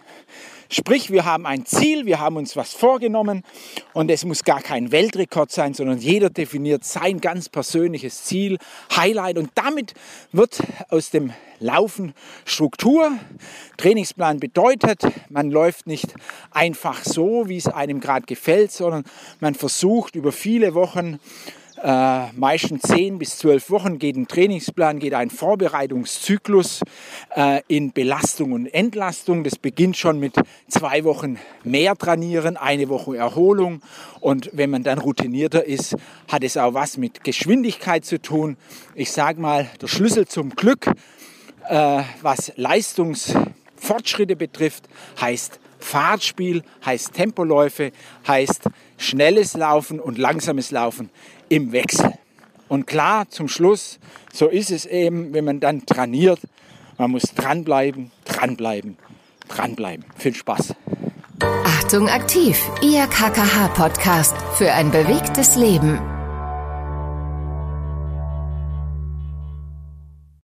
Sprich, 0.70 1.12
wir 1.12 1.24
haben 1.24 1.46
ein 1.46 1.66
Ziel, 1.66 2.06
wir 2.06 2.20
haben 2.20 2.36
uns 2.36 2.58
was 2.58 2.74
vorgenommen 2.74 3.44
und 3.94 4.12
es 4.12 4.26
muss 4.26 4.44
gar 4.44 4.62
kein 4.62 4.92
Weltrekord 4.92 5.50
sein, 5.50 5.74
sondern 5.74 6.00
jeder 6.00 6.30
definiert 6.30 6.84
sein 6.84 7.22
ganz 7.22 7.48
persönliches 7.48 8.26
Ziel, 8.26 8.58
Highlight 8.96 9.38
und 9.38 9.52
damit 9.56 9.94
wird 10.34 10.62
aus 10.90 11.10
dem 11.10 11.32
Laufen 11.60 12.14
Struktur. 12.44 13.12
Trainingsplan 13.78 14.40
bedeutet, 14.40 15.02
man 15.30 15.50
läuft 15.52 15.88
nicht 15.88 16.14
einfach 16.52 17.04
so, 17.04 17.48
wie 17.48 17.58
es 17.58 17.68
einem 17.68 18.02
gerade 18.02 18.26
gefällt, 18.26 18.72
sondern 18.74 19.06
man 19.40 19.56
versucht 19.56 20.16
über 20.16 20.34
viele 20.34 20.74
Wochen 20.74 21.20
äh, 21.84 22.32
meistens 22.34 22.82
10 22.84 23.20
bis 23.20 23.38
12 23.38 23.70
Wochen 23.70 24.00
geht 24.00 24.16
ein 24.16 24.28
Trainingsplan, 24.28 24.98
geht 25.00 25.13
ein 25.13 25.30
Vorbereitungszyklus 25.30 26.82
äh, 27.36 27.62
in 27.68 27.94
Belastung 27.94 28.54
und 28.54 28.66
Entlastung. 28.68 29.44
Das 29.44 29.58
beginnt 29.58 29.96
schon 29.96 30.20
mit 30.20 30.34
zwei 30.68 31.04
Wochen 31.04 31.38
mehr 31.63 31.96
trainieren, 31.96 32.58
eine 32.58 32.90
Woche 32.90 33.18
Erholung. 33.18 33.82
Und 34.20 34.50
wenn 34.54 34.72
man 34.72 34.84
dann 34.84 34.98
routinierter 34.98 35.66
ist, 35.66 35.96
hat 36.28 36.44
es 36.44 36.58
auch 36.58 36.74
was 36.74 36.98
mit 36.98 37.24
Geschwindigkeit 37.24 38.06
zu 38.06 38.20
tun. 38.20 38.58
Ich 38.96 39.12
sage 39.12 39.40
mal, 39.40 39.70
der 39.80 39.88
Schlüssel 39.88 40.28
zum 40.28 40.56
Glück, 40.56 40.88
äh, 41.70 42.02
was 42.22 42.54
Leistungsfortschritte 42.56 44.36
betrifft, 44.36 44.90
heißt 45.22 45.60
Fahrtspiel, 45.80 46.63
heißt 46.84 47.13
Tempoläufe, 47.13 47.92
heißt 48.28 48.63
schnelles 48.98 49.54
Laufen 49.54 50.00
und 50.00 50.18
langsames 50.18 50.72
Laufen 50.72 51.12
im 51.50 51.72
Wechsel. 51.72 52.14
Und 52.68 52.86
klar, 52.86 53.30
zum 53.30 53.48
Schluss, 53.48 54.00
so 54.34 54.48
ist 54.48 54.72
es 54.72 54.86
eben, 54.86 55.34
wenn 55.34 55.46
man 55.46 55.60
dann 55.60 55.86
trainiert, 55.86 56.40
man 56.98 57.12
muss 57.12 57.24
dranbleiben, 57.36 58.12
dranbleiben, 58.26 58.98
dranbleiben. 59.48 60.06
Viel 60.18 60.36
Spaß. 60.36 60.74
Achtung 61.42 62.10
aktiv, 62.10 62.60
Ihr 62.82 63.08
KKH-Podcast 63.08 64.36
für 64.58 64.72
ein 64.74 64.92
bewegtes 64.92 65.56
Leben. 65.56 66.17